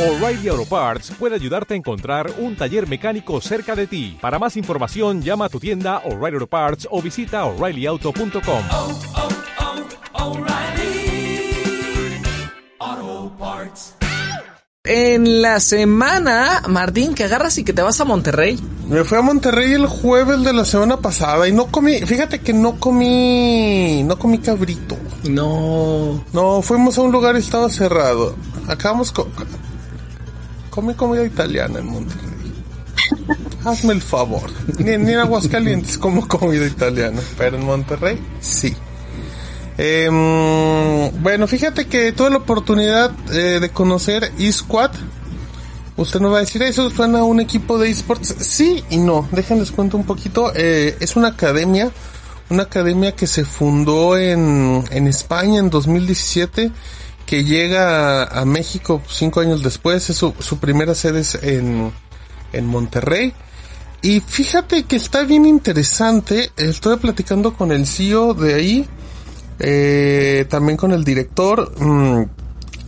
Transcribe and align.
O'Reilly 0.00 0.48
Auto 0.48 0.64
Parts 0.64 1.12
puede 1.18 1.34
ayudarte 1.34 1.74
a 1.74 1.76
encontrar 1.76 2.32
un 2.38 2.56
taller 2.56 2.88
mecánico 2.88 3.38
cerca 3.42 3.76
de 3.76 3.86
ti. 3.86 4.16
Para 4.18 4.38
más 4.38 4.56
información, 4.56 5.20
llama 5.20 5.44
a 5.44 5.48
tu 5.50 5.60
tienda 5.60 5.98
O'Reilly 6.06 6.36
Auto 6.36 6.46
Parts 6.46 6.88
o 6.90 7.02
visita 7.02 7.44
oreillyauto.com. 7.44 8.64
oh, 8.70 8.98
oh, 10.14 10.24
O'Reilly 10.24 11.52
Auto 12.78 13.36
Parts. 13.38 13.94
En 14.84 15.42
la 15.42 15.60
semana, 15.60 16.62
Martín, 16.66 17.12
que 17.12 17.24
agarras 17.24 17.58
y 17.58 17.64
que 17.64 17.74
te 17.74 17.82
vas 17.82 18.00
a 18.00 18.06
Monterrey. 18.06 18.58
Me 18.88 19.04
fui 19.04 19.18
a 19.18 19.20
Monterrey 19.20 19.74
el 19.74 19.86
jueves 19.86 20.42
de 20.42 20.54
la 20.54 20.64
semana 20.64 20.96
pasada 20.96 21.46
y 21.46 21.52
no 21.52 21.66
comí, 21.66 22.00
fíjate 22.00 22.38
que 22.38 22.54
no 22.54 22.80
comí, 22.80 24.02
no 24.04 24.18
comí 24.18 24.38
cabrito. 24.38 24.96
No. 25.28 26.24
No, 26.32 26.62
fuimos 26.62 26.96
a 26.96 27.02
un 27.02 27.12
lugar 27.12 27.36
y 27.36 27.40
estaba 27.40 27.68
cerrado. 27.68 28.34
Acabamos 28.66 29.12
con... 29.12 29.28
Comí 30.70 30.94
comida 30.94 31.24
italiana 31.24 31.80
en 31.80 31.86
Monterrey. 31.86 32.30
Hazme 33.64 33.92
el 33.92 34.02
favor. 34.02 34.50
Ni, 34.78 34.96
ni 34.96 35.12
en 35.12 35.18
Aguascalientes 35.18 35.98
como 35.98 36.26
comida 36.26 36.66
italiana, 36.66 37.20
pero 37.36 37.56
en 37.56 37.64
Monterrey 37.66 38.18
sí. 38.40 38.74
Em, 39.82 41.10
bueno, 41.22 41.46
fíjate 41.48 41.86
que 41.86 42.12
tuve 42.12 42.28
la 42.28 42.36
oportunidad 42.36 43.12
eh, 43.32 43.60
de 43.60 43.70
conocer 43.70 44.30
eSquad. 44.38 44.90
Usted 45.96 46.20
nos 46.20 46.32
va 46.32 46.36
a 46.36 46.40
decir, 46.40 46.62
¿eso 46.62 46.90
suena 46.90 47.20
a 47.20 47.24
un 47.24 47.40
equipo 47.40 47.78
de 47.78 47.90
esports? 47.90 48.34
Sí 48.40 48.84
y 48.90 48.98
no. 48.98 49.26
Déjenles 49.32 49.70
cuento 49.70 49.96
un 49.96 50.04
poquito. 50.04 50.52
Eh, 50.54 50.96
es 51.00 51.16
una 51.16 51.28
academia, 51.28 51.90
una 52.50 52.64
academia 52.64 53.16
que 53.16 53.26
se 53.26 53.44
fundó 53.44 54.18
en, 54.18 54.84
en 54.90 55.06
España 55.06 55.60
en 55.60 55.70
2017, 55.70 56.72
que 57.30 57.44
llega 57.44 58.24
a, 58.24 58.44
México 58.44 59.00
cinco 59.06 59.38
años 59.38 59.62
después. 59.62 60.10
Es 60.10 60.16
su, 60.16 60.34
su 60.40 60.58
primera 60.58 60.96
sede 60.96 61.20
es 61.20 61.36
en, 61.36 61.92
en 62.52 62.66
Monterrey. 62.66 63.32
Y 64.02 64.18
fíjate 64.18 64.82
que 64.82 64.96
está 64.96 65.22
bien 65.22 65.46
interesante. 65.46 66.50
Estoy 66.56 66.96
platicando 66.96 67.54
con 67.54 67.70
el 67.70 67.86
CEO 67.86 68.34
de 68.34 68.54
ahí 68.54 68.88
eh, 69.60 70.44
también 70.50 70.76
con 70.76 70.90
el 70.90 71.04
director. 71.04 71.72
mmm, 71.80 72.24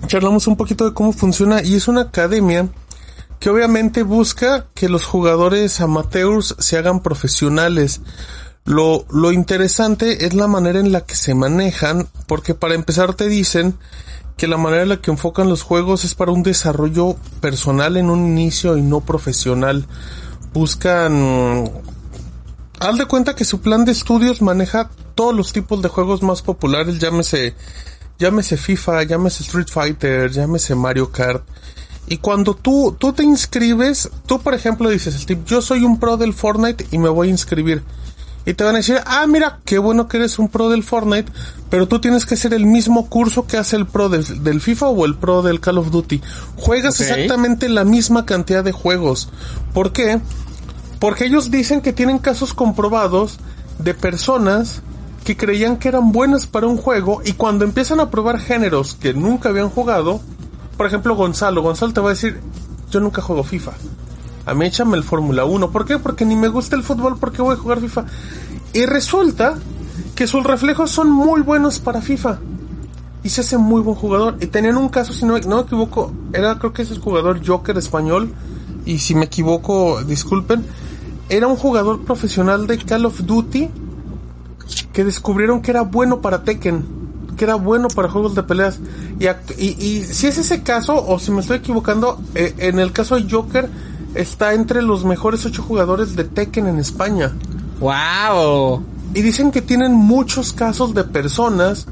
charlamos 0.08 0.48
un 0.48 0.56
poquito 0.56 0.86
de 0.86 0.92
cómo 0.92 1.12
funciona 1.12 1.62
y 1.62 1.76
es 1.76 1.86
una 1.86 2.00
academia 2.00 2.68
que 3.38 3.48
obviamente 3.48 4.02
busca 4.02 4.66
que 4.74 4.88
los 4.88 5.04
jugadores 5.04 5.80
amateurs 5.80 6.56
se 6.58 6.76
hagan 6.78 7.00
profesionales. 7.00 8.00
Lo, 8.64 9.06
lo 9.08 9.30
interesante 9.30 10.26
es 10.26 10.34
la 10.34 10.48
manera 10.48 10.80
en 10.80 10.90
la 10.90 11.02
que 11.02 11.14
se 11.14 11.32
manejan, 11.36 12.08
porque 12.26 12.54
para 12.54 12.74
empezar 12.74 13.14
te 13.14 13.28
dicen 13.28 13.78
que 14.36 14.48
la 14.48 14.56
manera 14.56 14.82
en 14.82 14.88
la 14.88 15.00
que 15.00 15.10
enfocan 15.10 15.48
los 15.48 15.62
juegos 15.62 16.04
es 16.04 16.14
para 16.14 16.32
un 16.32 16.42
desarrollo 16.42 17.16
personal 17.40 17.96
en 17.96 18.10
un 18.10 18.26
inicio 18.26 18.76
y 18.76 18.82
no 18.82 19.00
profesional. 19.00 19.86
Buscan 20.52 21.70
haz 22.82 22.98
de 22.98 23.06
cuenta 23.06 23.34
que 23.34 23.44
su 23.44 23.60
plan 23.60 23.84
de 23.84 23.92
estudios 23.92 24.42
maneja 24.42 24.90
todos 25.14 25.34
los 25.34 25.52
tipos 25.52 25.80
de 25.82 25.88
juegos 25.88 26.22
más 26.22 26.42
populares, 26.42 26.98
llámese, 26.98 27.54
llámese 28.18 28.56
FIFA, 28.56 29.04
llámese 29.04 29.44
Street 29.44 29.68
Fighter, 29.70 30.30
llámese 30.30 30.74
Mario 30.74 31.12
Kart. 31.12 31.44
Y 32.08 32.16
cuando 32.16 32.54
tú, 32.54 32.96
tú 32.98 33.12
te 33.12 33.22
inscribes, 33.22 34.10
tú 34.26 34.40
por 34.40 34.54
ejemplo 34.54 34.90
dices, 34.90 35.14
Steve, 35.14 35.42
yo 35.46 35.62
soy 35.62 35.84
un 35.84 36.00
pro 36.00 36.16
del 36.16 36.34
Fortnite 36.34 36.86
y 36.90 36.98
me 36.98 37.08
voy 37.08 37.28
a 37.28 37.30
inscribir. 37.30 37.82
Y 38.44 38.54
te 38.54 38.64
van 38.64 38.74
a 38.74 38.78
decir, 38.78 38.98
ah, 39.06 39.26
mira, 39.26 39.60
qué 39.64 39.78
bueno 39.78 40.08
que 40.08 40.16
eres 40.16 40.38
un 40.38 40.48
pro 40.48 40.68
del 40.68 40.82
Fortnite, 40.82 41.30
pero 41.70 41.86
tú 41.86 42.00
tienes 42.00 42.26
que 42.26 42.34
hacer 42.34 42.52
el 42.54 42.66
mismo 42.66 43.08
curso 43.08 43.46
que 43.46 43.56
hace 43.56 43.76
el 43.76 43.86
pro 43.86 44.08
del, 44.08 44.42
del 44.42 44.60
FIFA 44.60 44.88
o 44.88 45.04
el 45.06 45.14
pro 45.14 45.42
del 45.42 45.60
Call 45.60 45.78
of 45.78 45.90
Duty. 45.90 46.20
Juegas 46.56 47.00
exactamente 47.00 47.68
la 47.68 47.84
misma 47.84 48.26
cantidad 48.26 48.64
de 48.64 48.72
juegos. 48.72 49.28
¿Por 49.72 49.92
qué? 49.92 50.20
Porque 50.98 51.26
ellos 51.26 51.50
dicen 51.50 51.80
que 51.80 51.92
tienen 51.92 52.18
casos 52.18 52.52
comprobados 52.52 53.38
de 53.78 53.94
personas 53.94 54.82
que 55.24 55.36
creían 55.36 55.76
que 55.76 55.88
eran 55.88 56.12
buenas 56.12 56.46
para 56.46 56.66
un 56.66 56.76
juego 56.76 57.22
y 57.24 57.32
cuando 57.32 57.64
empiezan 57.64 58.00
a 58.00 58.10
probar 58.10 58.40
géneros 58.40 58.94
que 58.94 59.14
nunca 59.14 59.50
habían 59.50 59.70
jugado, 59.70 60.20
por 60.76 60.86
ejemplo 60.86 61.14
Gonzalo, 61.14 61.62
Gonzalo 61.62 61.92
te 61.92 62.00
va 62.00 62.08
a 62.08 62.14
decir, 62.14 62.40
yo 62.90 63.00
nunca 63.00 63.22
juego 63.22 63.44
FIFA. 63.44 63.72
A 64.44 64.54
mí 64.54 64.66
échame 64.66 64.96
el 64.96 65.04
Fórmula 65.04 65.44
1. 65.44 65.70
¿Por 65.70 65.84
qué? 65.84 65.98
Porque 65.98 66.24
ni 66.24 66.34
me 66.36 66.48
gusta 66.48 66.74
el 66.76 66.82
fútbol, 66.82 67.18
¿por 67.18 67.32
qué 67.32 67.42
voy 67.42 67.54
a 67.54 67.58
jugar 67.58 67.80
FIFA? 67.80 68.04
Y 68.72 68.86
resulta 68.86 69.54
que 70.14 70.26
sus 70.26 70.42
reflejos 70.42 70.90
son 70.90 71.10
muy 71.10 71.42
buenos 71.42 71.78
para 71.78 72.00
FIFA. 72.00 72.38
Y 73.22 73.28
se 73.28 73.42
hace 73.42 73.56
muy 73.56 73.80
buen 73.82 73.96
jugador. 73.96 74.36
Y 74.40 74.46
tenían 74.46 74.76
un 74.76 74.88
caso, 74.88 75.12
si 75.12 75.24
no, 75.24 75.38
no 75.38 75.56
me 75.56 75.62
equivoco, 75.62 76.12
era 76.32 76.58
creo 76.58 76.72
que 76.72 76.82
es 76.82 76.90
el 76.90 76.98
jugador 76.98 77.46
Joker 77.46 77.78
español. 77.78 78.32
Y 78.84 78.98
si 78.98 79.14
me 79.14 79.26
equivoco, 79.26 80.02
disculpen. 80.02 80.64
Era 81.28 81.46
un 81.46 81.56
jugador 81.56 82.04
profesional 82.04 82.66
de 82.66 82.78
Call 82.78 83.06
of 83.06 83.20
Duty 83.20 83.70
que 84.92 85.04
descubrieron 85.04 85.62
que 85.62 85.70
era 85.70 85.82
bueno 85.82 86.20
para 86.20 86.42
Tekken, 86.42 86.84
que 87.36 87.44
era 87.44 87.54
bueno 87.54 87.88
para 87.88 88.08
juegos 88.08 88.34
de 88.34 88.42
peleas. 88.42 88.80
Y, 89.20 89.26
y, 89.62 89.68
y 89.78 90.02
si 90.02 90.26
es 90.26 90.38
ese 90.38 90.62
caso, 90.62 90.94
o 91.06 91.18
si 91.20 91.30
me 91.30 91.40
estoy 91.40 91.58
equivocando, 91.58 92.20
eh, 92.34 92.54
en 92.58 92.80
el 92.80 92.92
caso 92.92 93.14
de 93.14 93.30
Joker, 93.30 93.70
está 94.14 94.54
entre 94.54 94.82
los 94.82 95.04
mejores 95.04 95.44
ocho 95.46 95.62
jugadores 95.62 96.16
de 96.16 96.24
Tekken 96.24 96.66
en 96.66 96.78
España. 96.78 97.32
¡Wow! 97.80 98.82
Y 99.14 99.22
dicen 99.22 99.50
que 99.50 99.60
tienen 99.60 99.92
muchos 99.92 100.52
casos 100.52 100.94
de 100.94 101.04
personas 101.04 101.86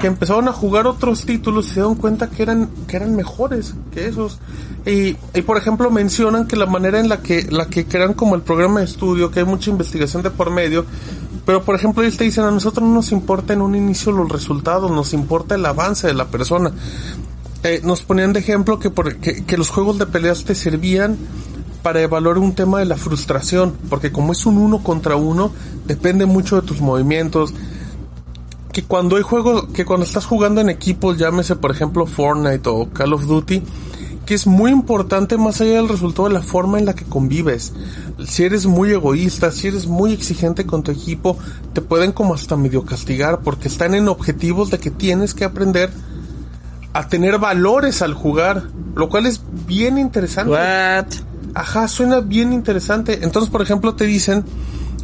que 0.00 0.08
empezaron 0.08 0.48
a 0.48 0.52
jugar 0.52 0.86
otros 0.86 1.24
títulos 1.24 1.66
y 1.66 1.68
se 1.68 1.74
dieron 1.74 1.94
cuenta 1.94 2.28
que 2.28 2.42
eran, 2.42 2.68
que 2.86 2.96
eran 2.96 3.14
mejores 3.14 3.74
que 3.92 4.06
esos. 4.06 4.38
Y, 4.84 5.16
y 5.34 5.42
por 5.42 5.56
ejemplo 5.56 5.90
mencionan 5.90 6.46
que 6.46 6.56
la 6.56 6.66
manera 6.66 7.00
en 7.00 7.08
la 7.08 7.22
que, 7.22 7.46
la 7.50 7.66
que 7.66 7.86
crean 7.86 8.14
como 8.14 8.34
el 8.34 8.42
programa 8.42 8.80
de 8.80 8.86
estudio, 8.86 9.30
que 9.30 9.40
hay 9.40 9.46
mucha 9.46 9.70
investigación 9.70 10.22
de 10.22 10.30
por 10.30 10.50
medio, 10.50 10.84
pero 11.44 11.64
por 11.64 11.74
ejemplo 11.74 12.02
ellos 12.02 12.16
te 12.16 12.24
dicen 12.24 12.44
a 12.44 12.50
nosotros 12.50 12.86
no 12.86 12.94
nos 12.94 13.12
importa 13.12 13.52
en 13.52 13.62
un 13.62 13.74
inicio 13.74 14.12
los 14.12 14.28
resultados, 14.28 14.90
nos 14.90 15.12
importa 15.12 15.54
el 15.54 15.64
avance 15.64 16.06
de 16.06 16.14
la 16.14 16.26
persona. 16.26 16.72
Eh, 17.62 17.80
nos 17.82 18.02
ponían 18.02 18.32
de 18.32 18.40
ejemplo 18.40 18.78
que, 18.78 18.90
por, 18.90 19.16
que, 19.16 19.44
que 19.44 19.56
los 19.56 19.70
juegos 19.70 19.98
de 19.98 20.06
peleas 20.06 20.44
te 20.44 20.54
servían 20.54 21.16
para 21.86 22.02
evaluar 22.02 22.38
un 22.38 22.52
tema 22.52 22.80
de 22.80 22.84
la 22.84 22.96
frustración, 22.96 23.76
porque 23.88 24.10
como 24.10 24.32
es 24.32 24.44
un 24.44 24.58
uno 24.58 24.82
contra 24.82 25.14
uno, 25.14 25.52
depende 25.86 26.26
mucho 26.26 26.60
de 26.60 26.66
tus 26.66 26.80
movimientos. 26.80 27.54
Que 28.72 28.82
cuando 28.82 29.14
hay 29.14 29.22
juegos, 29.22 29.66
que 29.72 29.84
cuando 29.84 30.04
estás 30.04 30.26
jugando 30.26 30.60
en 30.60 30.68
equipos, 30.68 31.16
llámese 31.16 31.54
por 31.54 31.70
ejemplo 31.70 32.04
Fortnite 32.06 32.68
o 32.68 32.88
Call 32.92 33.12
of 33.12 33.26
Duty, 33.26 33.62
que 34.26 34.34
es 34.34 34.48
muy 34.48 34.72
importante 34.72 35.38
más 35.38 35.60
allá 35.60 35.76
del 35.76 35.88
resultado 35.88 36.26
de 36.26 36.34
la 36.34 36.42
forma 36.42 36.80
en 36.80 36.86
la 36.86 36.94
que 36.96 37.04
convives. 37.04 37.72
Si 38.26 38.42
eres 38.42 38.66
muy 38.66 38.90
egoísta, 38.90 39.52
si 39.52 39.68
eres 39.68 39.86
muy 39.86 40.12
exigente 40.12 40.66
con 40.66 40.82
tu 40.82 40.90
equipo, 40.90 41.38
te 41.72 41.82
pueden 41.82 42.10
como 42.10 42.34
hasta 42.34 42.56
medio 42.56 42.84
castigar 42.84 43.42
porque 43.42 43.68
están 43.68 43.94
en 43.94 44.08
objetivos 44.08 44.72
de 44.72 44.80
que 44.80 44.90
tienes 44.90 45.34
que 45.34 45.44
aprender 45.44 45.90
a 46.92 47.06
tener 47.06 47.38
valores 47.38 48.02
al 48.02 48.14
jugar, 48.14 48.64
lo 48.96 49.08
cual 49.08 49.26
es 49.26 49.40
bien 49.68 49.98
interesante. 49.98 50.50
Ajá, 51.56 51.88
suena 51.88 52.20
bien 52.20 52.52
interesante. 52.52 53.20
Entonces, 53.22 53.50
por 53.50 53.62
ejemplo, 53.62 53.94
te 53.94 54.04
dicen 54.04 54.44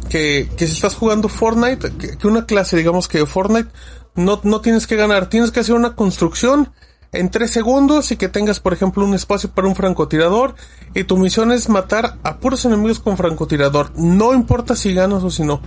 que, 0.07 0.47
que 0.55 0.67
si 0.67 0.73
estás 0.73 0.93
jugando 0.93 1.27
Fortnite, 1.27 1.93
que, 1.97 2.15
que 2.15 2.27
una 2.27 2.45
clase, 2.45 2.77
digamos 2.77 3.07
que 3.07 3.25
Fortnite, 3.25 3.69
no, 4.13 4.39
no 4.43 4.61
tienes 4.61 4.85
que 4.85 4.95
ganar, 4.95 5.29
tienes 5.29 5.49
que 5.49 5.61
hacer 5.61 5.73
una 5.73 5.95
construcción 5.95 6.71
en 7.11 7.31
tres 7.31 7.49
segundos 7.49 8.11
y 8.11 8.17
que 8.17 8.29
tengas, 8.29 8.59
por 8.59 8.71
ejemplo, 8.71 9.03
un 9.03 9.15
espacio 9.15 9.49
para 9.49 9.67
un 9.67 9.75
francotirador 9.75 10.53
y 10.93 11.05
tu 11.05 11.17
misión 11.17 11.51
es 11.51 11.69
matar 11.69 12.17
a 12.21 12.37
puros 12.37 12.65
enemigos 12.65 12.99
con 12.99 13.17
francotirador. 13.17 13.91
No 13.95 14.35
importa 14.35 14.75
si 14.75 14.93
ganas 14.93 15.23
o 15.23 15.31
si 15.31 15.41
no. 15.43 15.59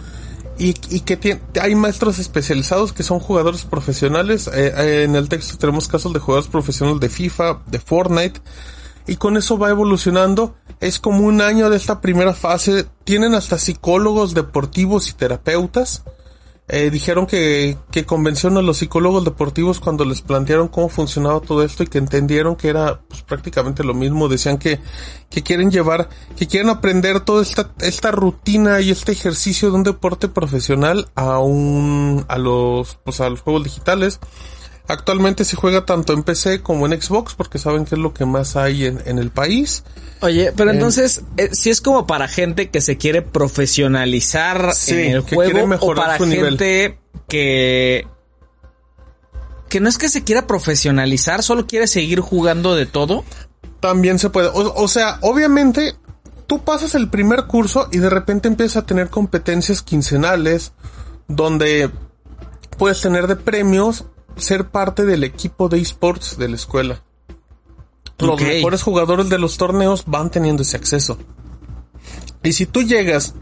Y, 0.56 0.74
y 0.88 1.00
que 1.00 1.20
tien- 1.20 1.40
hay 1.60 1.74
maestros 1.74 2.20
especializados 2.20 2.92
que 2.92 3.02
son 3.02 3.18
jugadores 3.18 3.64
profesionales. 3.64 4.46
Eh, 4.54 4.72
eh, 4.76 5.02
en 5.02 5.16
el 5.16 5.28
texto 5.28 5.58
tenemos 5.58 5.88
casos 5.88 6.12
de 6.12 6.20
jugadores 6.20 6.48
profesionales 6.48 7.00
de 7.00 7.08
FIFA, 7.08 7.62
de 7.66 7.80
Fortnite. 7.80 8.40
Y 9.06 9.16
con 9.16 9.36
eso 9.36 9.58
va 9.58 9.70
evolucionando. 9.70 10.56
Es 10.80 10.98
como 10.98 11.20
un 11.20 11.40
año 11.40 11.70
de 11.70 11.76
esta 11.76 12.00
primera 12.00 12.34
fase. 12.34 12.86
Tienen 13.04 13.34
hasta 13.34 13.58
psicólogos 13.58 14.34
deportivos 14.34 15.08
y 15.08 15.12
terapeutas. 15.14 16.02
Eh, 16.68 16.90
dijeron 16.90 17.26
que, 17.26 17.78
que 17.92 18.04
convencieron 18.04 18.58
a 18.58 18.62
los 18.62 18.78
psicólogos 18.78 19.24
deportivos 19.24 19.78
cuando 19.78 20.04
les 20.04 20.20
plantearon 20.20 20.66
cómo 20.66 20.88
funcionaba 20.88 21.38
todo 21.38 21.62
esto 21.62 21.84
y 21.84 21.86
que 21.86 21.98
entendieron 21.98 22.56
que 22.56 22.68
era 22.68 23.02
pues, 23.08 23.22
prácticamente 23.22 23.84
lo 23.84 23.94
mismo. 23.94 24.28
Decían 24.28 24.58
que, 24.58 24.80
que 25.30 25.44
quieren 25.44 25.70
llevar, 25.70 26.08
que 26.36 26.48
quieren 26.48 26.68
aprender 26.70 27.20
toda 27.20 27.42
esta, 27.42 27.70
esta 27.78 28.10
rutina 28.10 28.80
y 28.80 28.90
este 28.90 29.12
ejercicio 29.12 29.70
de 29.70 29.76
un 29.76 29.84
deporte 29.84 30.28
profesional 30.28 31.08
a 31.14 31.38
un, 31.38 32.24
a 32.26 32.36
los, 32.36 32.98
pues 33.04 33.20
a 33.20 33.30
los 33.30 33.42
juegos 33.42 33.62
digitales. 33.62 34.18
Actualmente 34.88 35.44
se 35.44 35.56
juega 35.56 35.84
tanto 35.84 36.12
en 36.12 36.22
PC 36.22 36.62
como 36.62 36.86
en 36.86 37.00
Xbox 37.00 37.34
porque 37.34 37.58
saben 37.58 37.84
que 37.84 37.96
es 37.96 38.00
lo 38.00 38.14
que 38.14 38.24
más 38.24 38.54
hay 38.56 38.84
en, 38.86 39.02
en 39.04 39.18
el 39.18 39.30
país. 39.30 39.82
Oye, 40.20 40.52
pero 40.56 40.70
Eh, 40.70 40.74
entonces, 40.74 41.22
eh, 41.36 41.50
si 41.52 41.70
es 41.70 41.80
como 41.80 42.06
para 42.06 42.28
gente 42.28 42.70
que 42.70 42.80
se 42.80 42.96
quiere 42.96 43.22
profesionalizar 43.22 44.74
Sí, 44.74 44.92
en 44.94 45.12
el 45.16 45.24
que 45.24 45.34
juego 45.34 45.50
quiere 45.50 45.64
o 45.64 45.66
mejorar 45.66 46.04
para 46.06 46.18
su 46.18 46.26
nivel. 46.26 46.50
gente 46.50 46.98
que 47.28 48.06
que 49.68 49.80
no 49.80 49.88
es 49.88 49.98
que 49.98 50.08
se 50.08 50.22
quiera 50.22 50.46
profesionalizar, 50.46 51.42
solo 51.42 51.66
quiere 51.66 51.88
seguir 51.88 52.20
jugando 52.20 52.76
de 52.76 52.86
todo. 52.86 53.24
También 53.80 54.18
se 54.20 54.30
puede. 54.30 54.48
O, 54.48 54.72
o 54.74 54.88
sea, 54.88 55.18
obviamente, 55.22 55.96
tú 56.46 56.62
pasas 56.62 56.94
el 56.94 57.10
primer 57.10 57.46
curso 57.46 57.88
y 57.90 57.98
de 57.98 58.08
repente 58.08 58.46
empiezas 58.46 58.76
a 58.84 58.86
tener 58.86 59.10
competencias 59.10 59.82
quincenales 59.82 60.72
donde 61.26 61.90
puedes 62.78 63.00
tener 63.00 63.26
de 63.26 63.34
premios 63.34 64.04
ser 64.36 64.68
parte 64.68 65.04
del 65.04 65.24
equipo 65.24 65.68
de 65.68 65.80
esports 65.80 66.38
de 66.38 66.48
la 66.48 66.56
escuela. 66.56 67.02
Los 68.18 68.40
mejores 68.40 68.82
jugadores 68.82 69.28
de 69.28 69.38
los 69.38 69.58
torneos 69.58 70.04
van 70.06 70.30
teniendo 70.30 70.62
ese 70.62 70.76
acceso. 70.76 71.18
Y 72.42 72.52
si 72.52 72.66
tú 72.66 72.82
llegas 72.82 73.34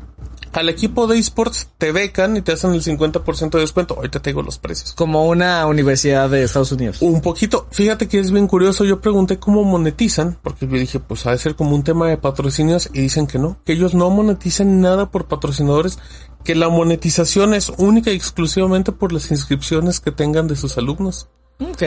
al 0.55 0.69
equipo 0.69 1.07
de 1.07 1.19
esports, 1.19 1.69
te 1.79 1.91
becan 1.91 2.37
y 2.37 2.43
te 2.43 2.53
hacen 2.53 2.73
el 2.73 2.83
50% 2.83 3.51
de 3.51 3.61
descuento. 3.61 3.95
Ahorita 3.95 4.21
te 4.21 4.31
digo 4.31 4.43
los 4.43 4.59
precios. 4.59 4.93
Como 4.95 5.27
una 5.27 5.67
universidad 5.67 6.31
de 6.31 6.45
Estados 6.45 6.71
Unidos. 6.73 6.99
Un 7.01 7.21
poquito, 7.21 7.67
fíjate 7.73 8.09
que 8.09 8.21
es 8.21 8.31
bien 8.31 8.47
curioso, 8.47 8.85
yo 8.85 9.01
pregunté 9.01 9.39
cómo 9.39 9.65
monetizan, 9.65 10.39
porque 10.43 10.67
yo 10.69 10.79
dije, 10.79 11.01
pues 11.01 11.27
ha 11.27 11.33
de 11.33 11.39
ser 11.39 11.57
como 11.57 11.75
un 11.75 11.83
tema 11.83 12.09
de 12.09 12.17
patrocinios 12.17 12.89
y 12.93 13.01
dicen 13.01 13.27
que 13.27 13.39
no, 13.39 13.59
que 13.65 13.73
ellos 13.73 13.95
no 13.95 14.09
monetizan 14.11 14.81
nada 14.81 15.11
por 15.11 15.27
patrocinadores, 15.27 15.99
que 16.45 16.55
la 16.55 16.69
monetización 16.69 17.55
es 17.55 17.71
única 17.77 18.13
y 18.13 18.17
exclusivamente 18.17 18.93
por 18.93 19.13
las 19.13 19.31
inscripciones 19.31 19.99
que 19.99 20.13
tengan 20.13 20.47
de 20.47 20.57
sus 20.57 20.79
alumnos. 20.79 21.29
Ok. 21.59 21.83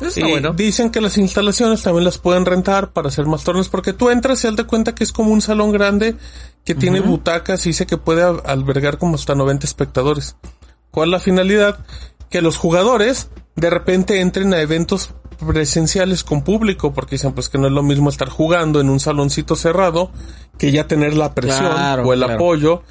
Está 0.00 0.20
Y 0.20 0.30
bueno. 0.30 0.52
Dicen 0.52 0.90
que 0.90 1.00
las 1.00 1.18
instalaciones 1.18 1.82
también 1.82 2.04
las 2.04 2.18
pueden 2.18 2.46
rentar 2.46 2.92
para 2.92 3.08
hacer 3.08 3.26
más 3.26 3.44
torneos, 3.44 3.68
porque 3.68 3.92
tú 3.92 4.10
entras 4.10 4.44
y 4.44 4.46
haz 4.46 4.56
de 4.56 4.64
cuenta 4.64 4.94
que 4.94 5.04
es 5.04 5.12
como 5.12 5.32
un 5.32 5.40
salón 5.40 5.72
grande 5.72 6.16
que 6.74 6.74
tiene 6.74 7.00
butacas 7.00 7.64
y 7.64 7.70
dice 7.70 7.86
que 7.86 7.96
puede 7.96 8.22
albergar 8.22 8.98
como 8.98 9.14
hasta 9.14 9.34
90 9.34 9.64
espectadores. 9.64 10.36
¿Cuál 10.90 11.08
es 11.08 11.12
la 11.12 11.20
finalidad? 11.20 11.78
Que 12.28 12.42
los 12.42 12.58
jugadores 12.58 13.30
de 13.56 13.70
repente 13.70 14.20
entren 14.20 14.52
a 14.52 14.60
eventos 14.60 15.14
presenciales 15.46 16.24
con 16.24 16.42
público, 16.42 16.92
porque 16.92 17.14
dicen 17.14 17.32
pues 17.32 17.48
que 17.48 17.56
no 17.56 17.68
es 17.68 17.72
lo 17.72 17.82
mismo 17.82 18.10
estar 18.10 18.28
jugando 18.28 18.80
en 18.80 18.90
un 18.90 19.00
saloncito 19.00 19.56
cerrado 19.56 20.10
que 20.58 20.70
ya 20.70 20.86
tener 20.86 21.14
la 21.16 21.32
presión 21.34 21.70
Claro, 21.72 22.02
o 22.06 22.12
el 22.12 22.18
claro. 22.18 22.34
apoyo. 22.34 22.82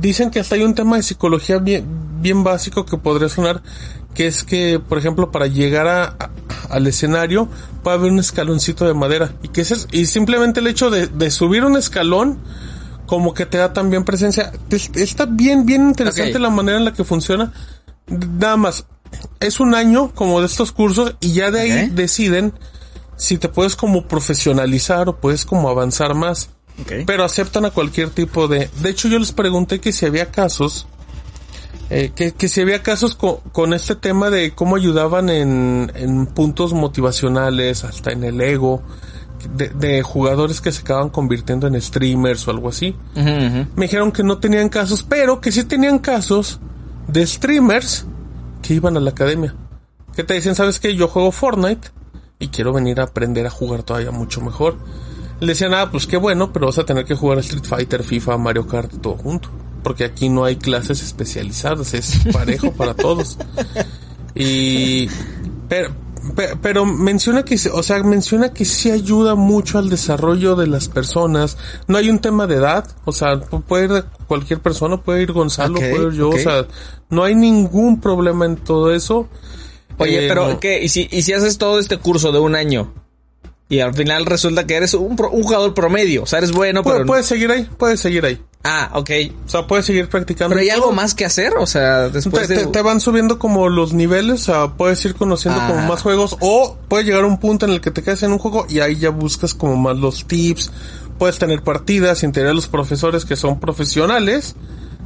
Dicen 0.00 0.30
que 0.30 0.38
hasta 0.38 0.54
hay 0.54 0.62
un 0.62 0.76
tema 0.76 0.96
de 0.96 1.02
psicología 1.02 1.58
bien, 1.58 1.84
bien 2.22 2.44
básico 2.44 2.84
que 2.86 2.96
podría 2.96 3.28
sonar, 3.28 3.62
que 4.14 4.28
es 4.28 4.44
que, 4.44 4.78
por 4.86 4.98
ejemplo, 4.98 5.32
para 5.32 5.48
llegar 5.48 5.88
a, 5.88 6.04
a- 6.04 6.30
al 6.68 6.86
escenario 6.86 7.48
puede 7.82 7.96
haber 7.96 8.12
un 8.12 8.20
escaloncito 8.20 8.84
de 8.86 8.94
madera 8.94 9.32
y 9.42 9.48
que 9.48 9.62
ese 9.62 9.74
es- 9.74 9.88
y 9.90 10.06
simplemente 10.06 10.60
el 10.60 10.68
hecho 10.68 10.90
de, 10.90 11.08
de 11.08 11.30
subir 11.32 11.64
un 11.64 11.76
escalón 11.76 12.38
como 13.10 13.34
que 13.34 13.44
te 13.44 13.58
da 13.58 13.72
también 13.72 14.04
presencia. 14.04 14.52
Es- 14.70 14.88
Está 14.94 15.26
bien, 15.26 15.66
bien 15.66 15.88
interesante 15.88 16.38
la 16.38 16.48
manera 16.50 16.78
en 16.78 16.84
la 16.84 16.92
que 16.92 17.02
funciona. 17.02 17.52
Nada 18.06 18.56
más, 18.56 18.86
es 19.40 19.58
un 19.58 19.74
año 19.74 20.12
como 20.14 20.38
de 20.40 20.46
estos 20.46 20.70
cursos 20.70 21.16
y 21.20 21.32
ya 21.32 21.50
de 21.50 21.60
ahí 21.60 21.70
deciden 21.90 22.52
si 23.16 23.36
te 23.36 23.48
puedes 23.48 23.74
como 23.74 24.06
profesionalizar 24.06 25.08
o 25.08 25.16
puedes 25.16 25.44
como 25.44 25.68
avanzar 25.68 26.14
más. 26.14 26.50
Pero 27.04 27.24
aceptan 27.24 27.64
a 27.64 27.70
cualquier 27.72 28.10
tipo 28.10 28.46
de... 28.46 28.70
De 28.80 28.90
hecho, 28.90 29.08
yo 29.08 29.18
les 29.18 29.32
pregunté 29.32 29.80
que 29.80 29.92
si 29.92 30.06
había 30.06 30.30
casos, 30.30 30.86
eh, 31.90 32.12
que, 32.14 32.32
que 32.32 32.48
si 32.48 32.60
había 32.60 32.82
casos 32.84 33.16
co- 33.16 33.42
con, 33.52 33.74
este 33.74 33.96
tema 33.96 34.30
de 34.30 34.52
cómo 34.54 34.76
ayudaban 34.76 35.28
en, 35.30 35.90
en 35.96 36.26
puntos 36.26 36.72
motivacionales, 36.72 37.82
hasta 37.84 38.12
en 38.12 38.22
el 38.24 38.40
ego, 38.40 38.82
de, 39.54 39.68
de 39.70 40.02
jugadores 40.02 40.60
que 40.60 40.72
se 40.72 40.80
acaban 40.82 41.08
convirtiendo 41.10 41.66
en 41.66 41.80
streamers 41.80 42.46
o 42.46 42.50
algo 42.50 42.68
así. 42.68 42.94
Me 43.14 43.84
dijeron 43.86 44.12
que 44.12 44.22
no 44.22 44.38
tenían 44.38 44.68
casos, 44.68 45.02
pero 45.02 45.40
que 45.40 45.52
sí 45.52 45.64
tenían 45.64 45.98
casos 45.98 46.60
de 47.08 47.26
streamers 47.26 48.06
que 48.62 48.74
iban 48.74 48.96
a 48.96 49.00
la 49.00 49.10
academia. 49.10 49.54
Que 50.14 50.24
te 50.24 50.34
dicen, 50.34 50.54
¿sabes 50.54 50.80
qué? 50.80 50.94
Yo 50.94 51.08
juego 51.08 51.32
Fortnite 51.32 51.88
y 52.38 52.48
quiero 52.48 52.72
venir 52.72 53.00
a 53.00 53.04
aprender 53.04 53.46
a 53.46 53.50
jugar 53.50 53.82
todavía 53.82 54.10
mucho 54.10 54.40
mejor. 54.40 54.76
Le 55.40 55.46
decían, 55.48 55.72
ah, 55.74 55.90
pues 55.90 56.06
qué 56.06 56.16
bueno, 56.18 56.52
pero 56.52 56.66
vas 56.66 56.78
a 56.78 56.84
tener 56.84 57.04
que 57.06 57.14
jugar 57.14 57.38
Street 57.38 57.64
Fighter, 57.64 58.02
FIFA, 58.02 58.36
Mario 58.36 58.66
Kart, 58.66 58.92
todo 59.00 59.16
junto. 59.16 59.48
Porque 59.82 60.04
aquí 60.04 60.28
no 60.28 60.44
hay 60.44 60.56
clases 60.56 61.02
especializadas, 61.02 61.94
es 61.94 62.20
parejo 62.32 62.72
para 62.72 62.92
todos. 62.94 63.38
Y... 64.34 65.08
Pero, 65.68 65.90
pe- 65.90 65.94
pero 66.62 66.84
menciona 66.86 67.44
que, 67.44 67.56
o 67.72 67.82
sea, 67.82 68.02
menciona 68.02 68.52
que 68.52 68.64
sí 68.64 68.90
ayuda 68.90 69.34
mucho 69.34 69.78
al 69.78 69.88
desarrollo 69.90 70.54
de 70.56 70.66
las 70.66 70.88
personas. 70.88 71.56
No 71.88 71.98
hay 71.98 72.10
un 72.10 72.18
tema 72.18 72.46
de 72.46 72.56
edad, 72.56 72.86
o 73.04 73.12
sea, 73.12 73.34
pu- 73.40 73.62
puede 73.62 73.84
ir 73.98 74.04
cualquier 74.26 74.60
persona, 74.60 74.96
puede 75.02 75.22
ir 75.22 75.32
Gonzalo, 75.32 75.78
Ok, 75.78 75.84
puede 75.90 76.06
ir 76.08 76.12
yo, 76.12 76.28
o 76.30 76.38
sea, 76.38 76.66
no 77.08 77.24
hay 77.24 77.34
ningún 77.34 78.00
problema 78.00 78.44
en 78.46 78.56
todo 78.56 78.94
eso. 78.94 79.28
Oye, 79.98 80.24
Eh, 80.24 80.28
pero 80.28 80.58
¿qué? 80.60 80.82
¿Y 80.82 80.88
si, 80.88 81.08
¿y 81.10 81.22
si 81.22 81.32
haces 81.32 81.58
todo 81.58 81.78
este 81.78 81.98
curso 81.98 82.32
de 82.32 82.38
un 82.38 82.54
año? 82.54 82.92
Y 83.70 83.80
al 83.80 83.94
final 83.94 84.26
resulta 84.26 84.66
que 84.66 84.74
eres 84.74 84.92
un, 84.94 85.16
pro- 85.16 85.30
un 85.30 85.42
jugador 85.44 85.72
promedio. 85.72 86.24
O 86.24 86.26
sea, 86.26 86.38
eres 86.40 86.50
bueno, 86.52 86.82
pero... 86.82 87.06
puedes 87.06 87.24
seguir 87.24 87.50
ahí, 87.50 87.66
puedes 87.78 88.00
seguir 88.00 88.24
ahí. 88.26 88.38
Ah, 88.64 88.90
ok. 88.94 89.10
O 89.46 89.48
sea, 89.48 89.66
puedes 89.66 89.86
seguir 89.86 90.08
practicando. 90.08 90.50
¿Pero 90.54 90.60
hay 90.60 90.68
algo 90.70 90.90
más 90.92 91.14
que 91.14 91.24
hacer? 91.24 91.54
O 91.56 91.66
sea, 91.66 92.08
Te, 92.08 92.14
después 92.14 92.48
de... 92.48 92.56
te- 92.56 92.66
te 92.66 92.82
van 92.82 93.00
subiendo 93.00 93.38
como 93.38 93.68
los 93.70 93.92
niveles, 93.94 94.42
o 94.42 94.44
sea, 94.52 94.68
puedes 94.76 95.02
ir 95.04 95.14
conociendo 95.14 95.60
Ah. 95.62 95.68
como 95.68 95.86
más 95.86 96.02
juegos 96.02 96.36
o 96.40 96.76
puede 96.88 97.04
llegar 97.04 97.22
a 97.22 97.26
un 97.28 97.38
punto 97.38 97.64
en 97.64 97.72
el 97.72 97.80
que 97.80 97.90
te 97.92 98.02
quedas 98.02 98.22
en 98.24 98.32
un 98.32 98.38
juego 98.38 98.66
y 98.68 98.80
ahí 98.80 98.96
ya 98.96 99.10
buscas 99.10 99.54
como 99.54 99.76
más 99.76 99.96
los 99.96 100.26
tips, 100.26 100.72
puedes 101.16 101.38
tener 101.38 101.62
partidas, 101.62 102.22
en 102.24 102.32
teoría 102.32 102.52
los 102.52 102.66
profesores 102.66 103.24
que 103.24 103.36
son 103.36 103.60
profesionales, 103.60 104.56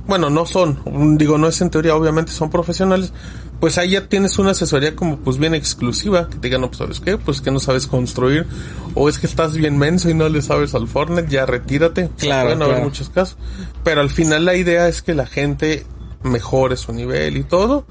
bueno, 0.06 0.31
no 0.31 0.47
son, 0.47 0.81
mm, 0.85 1.17
digo, 1.17 1.39
no 1.39 1.49
es 1.49 1.61
en 1.61 1.71
teoría, 1.71 1.95
obviamente 1.97 2.33
son 2.33 2.51
profesionales, 2.51 3.12
pues 3.61 3.79
ahí 3.79 3.91
ya 3.91 4.06
tienes 4.09 4.39
una 4.39 4.51
asesoría 4.51 4.95
como 4.95 5.17
pues 5.19 5.39
bien 5.39 5.55
exclusiva, 5.55 6.29
que 6.29 6.35
te 6.37 6.49
digan, 6.49 6.61
no, 6.61 6.69
pues 6.69 6.79
sabes 6.79 7.01
qué, 7.01 7.17
pues 7.17 7.41
que 7.41 7.51
no 7.51 7.59
sabes 7.61 7.87
construir, 7.87 8.47
o 8.95 9.09
es 9.09 9.19
que 9.19 9.27
estás 9.27 9.55
bien 9.55 9.79
menso 9.79 10.11
y 10.11 10.15
no 10.15 10.29
le 10.29 10.43
sabes 10.43 10.75
al 10.75 10.87
Fortnite, 10.89 11.29
ya 11.29 11.47
retírate, 11.47 12.11
Claro, 12.19 12.49
pueden 12.49 12.62
haber 12.62 12.75
claro. 12.77 12.89
muchos 12.91 13.09
casos, 13.09 13.37
pero 13.83 14.01
al 14.03 14.11
final 14.11 14.45
la 14.45 14.55
idea 14.56 14.89
es 14.89 15.01
que 15.03 15.15
la 15.15 15.27
gente 15.27 15.87
mejore 16.23 16.77
su 16.77 16.93
nivel 16.93 17.37
y 17.39 17.45
todo, 17.45 17.87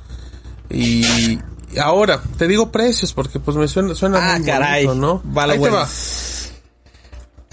y 0.69 1.39
ahora, 1.79 2.21
te 2.37 2.47
digo 2.47 2.71
precios 2.71 3.13
porque 3.13 3.39
pues 3.39 3.57
me 3.57 3.67
suena, 3.67 3.95
suena 3.95 4.33
Ah, 4.35 4.37
muy 4.37 4.45
caray. 4.47 4.85
bonito, 4.85 5.21
¿no? 5.33 5.41
Ahí 5.41 5.59
te 5.59 5.69
va. 5.69 5.87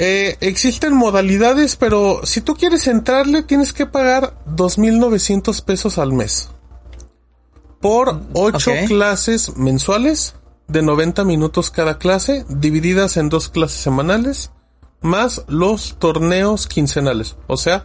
Eh, 0.03 0.39
existen 0.41 0.95
modalidades, 0.95 1.77
pero 1.77 2.23
si 2.25 2.41
tú 2.41 2.55
quieres 2.55 2.87
entrarle 2.87 3.43
tienes 3.43 3.75
que 3.75 3.85
pagar 3.85 4.35
2.900 4.47 5.63
pesos 5.63 5.99
al 5.99 6.15
mes. 6.15 6.49
Por 7.83 8.19
8 8.33 8.71
Ok. 8.71 8.89
clases 8.89 9.59
mensuales 9.59 10.37
de 10.69 10.81
90 10.81 11.23
minutos 11.25 11.71
cada 11.71 11.99
clase, 11.99 12.47
divididas 12.49 13.19
en 13.19 13.29
dos 13.29 13.51
clases 13.51 13.83
semanales, 13.83 14.53
más 15.03 15.45
los 15.49 15.99
torneos 15.99 16.67
quincenales. 16.67 17.37
O 17.47 17.59
sea, 17.59 17.85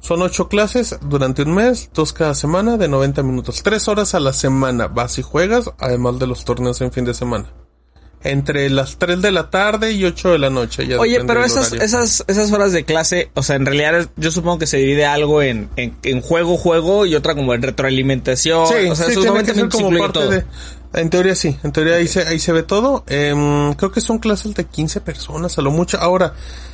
son 0.00 0.20
8 0.20 0.48
clases 0.48 0.98
durante 1.08 1.42
un 1.42 1.54
mes, 1.54 1.88
dos 1.94 2.12
cada 2.12 2.34
semana 2.34 2.76
de 2.76 2.88
90 2.88 3.22
minutos. 3.22 3.62
3 3.62 3.88
horas 3.88 4.14
a 4.14 4.20
la 4.20 4.34
semana 4.34 4.88
vas 4.88 5.18
y 5.18 5.22
juegas, 5.22 5.70
además 5.78 6.18
de 6.18 6.26
los 6.26 6.44
torneos 6.44 6.82
en 6.82 6.92
fin 6.92 7.06
de 7.06 7.14
semana. 7.14 7.50
Entre 8.30 8.68
las 8.70 8.96
3 8.98 9.22
de 9.22 9.32
la 9.32 9.50
tarde 9.50 9.92
y 9.92 10.04
8 10.04 10.32
de 10.32 10.38
la 10.38 10.50
noche. 10.50 10.86
ya 10.86 10.98
Oye, 10.98 11.22
pero 11.24 11.44
esas, 11.44 11.68
horario. 11.68 11.84
esas, 11.84 12.24
esas 12.26 12.52
horas 12.52 12.72
de 12.72 12.84
clase, 12.84 13.30
o 13.34 13.42
sea, 13.42 13.56
en 13.56 13.66
realidad 13.66 14.10
yo 14.16 14.30
supongo 14.30 14.58
que 14.58 14.66
se 14.66 14.78
divide 14.78 15.06
algo 15.06 15.42
en, 15.42 15.68
en, 15.76 15.96
en 16.02 16.20
juego, 16.20 16.56
juego 16.56 17.06
y 17.06 17.14
otra 17.14 17.34
como 17.34 17.54
en 17.54 17.62
retroalimentación. 17.62 18.66
Sí, 18.66 18.74
o 18.90 18.94
sea, 18.94 19.06
sí, 19.06 19.12
tiene 19.12 19.28
90 19.28 19.40
que 19.40 19.46
ser 19.46 19.56
minutos 19.56 19.80
como 19.82 19.98
parte 19.98 20.18
todo. 20.20 20.30
de... 20.30 20.44
En 20.94 21.10
teoría 21.10 21.34
sí, 21.34 21.58
en 21.62 21.72
teoría 21.72 21.96
ahí, 21.96 22.08
se, 22.08 22.26
ahí 22.26 22.38
se 22.38 22.52
ve 22.52 22.62
todo. 22.62 23.04
Em, 23.06 23.74
creo 23.74 23.92
que 23.92 24.00
son 24.00 24.18
clases 24.18 24.54
de 24.54 24.64
15 24.64 25.02
personas 25.02 25.58
a 25.58 25.62
lo 25.62 25.70
mucho. 25.70 25.98
Ahora, 25.98 26.32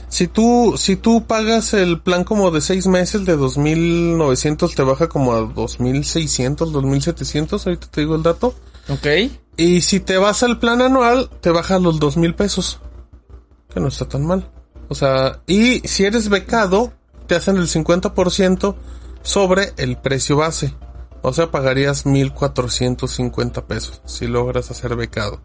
si 0.09 0.29
tú, 0.29 0.75
si 0.77 0.95
tú 0.97 1.27
pagas 1.27 1.75
el 1.75 2.01
plan 2.01 2.23
como 2.23 2.51
de 2.51 2.61
6 2.61 2.87
meses 2.87 3.25
de 3.25 3.37
2.900 3.37 4.75
te 4.75 4.83
baja 4.83 5.09
como 5.09 5.33
a 5.33 5.41
2.600, 5.41 6.57
2.700, 6.71 7.67
ahorita 7.67 7.87
te 7.91 8.01
digo 8.03 8.15
el 8.15 8.23
dato. 8.23 8.55
Ok. 8.89 9.07
Y 9.57 9.83
si 9.83 10.01
te 10.01 10.17
vas 10.17 10.43
al 10.43 10.59
plan 10.59 10.81
anual, 10.81 11.31
te 11.41 11.51
baja 11.51 11.79
los 11.79 12.01
2.000 12.01 12.35
pesos. 12.35 12.81
Que 13.73 13.81
no 13.81 13.89
está 13.89 14.07
tan 14.07 14.27
mal. 14.27 14.51
O 14.89 14.95
sea, 14.95 15.41
y 15.47 15.81
si 15.87 16.05
eres 16.05 16.29
becado, 16.29 16.93
te 17.27 17.35
hacen 17.35 17.57
el 17.57 17.69
50% 17.69 18.75
sobre 19.23 19.73
el 19.77 19.97
precio 19.99 20.37
base. 20.37 20.75
O 21.23 21.33
sea, 21.33 21.51
pagarías 21.51 22.05
1.450 22.05 23.65
pesos 23.65 24.03
si 24.05 24.27
logras 24.27 24.71
hacer 24.71 24.97
becado. 24.97 25.41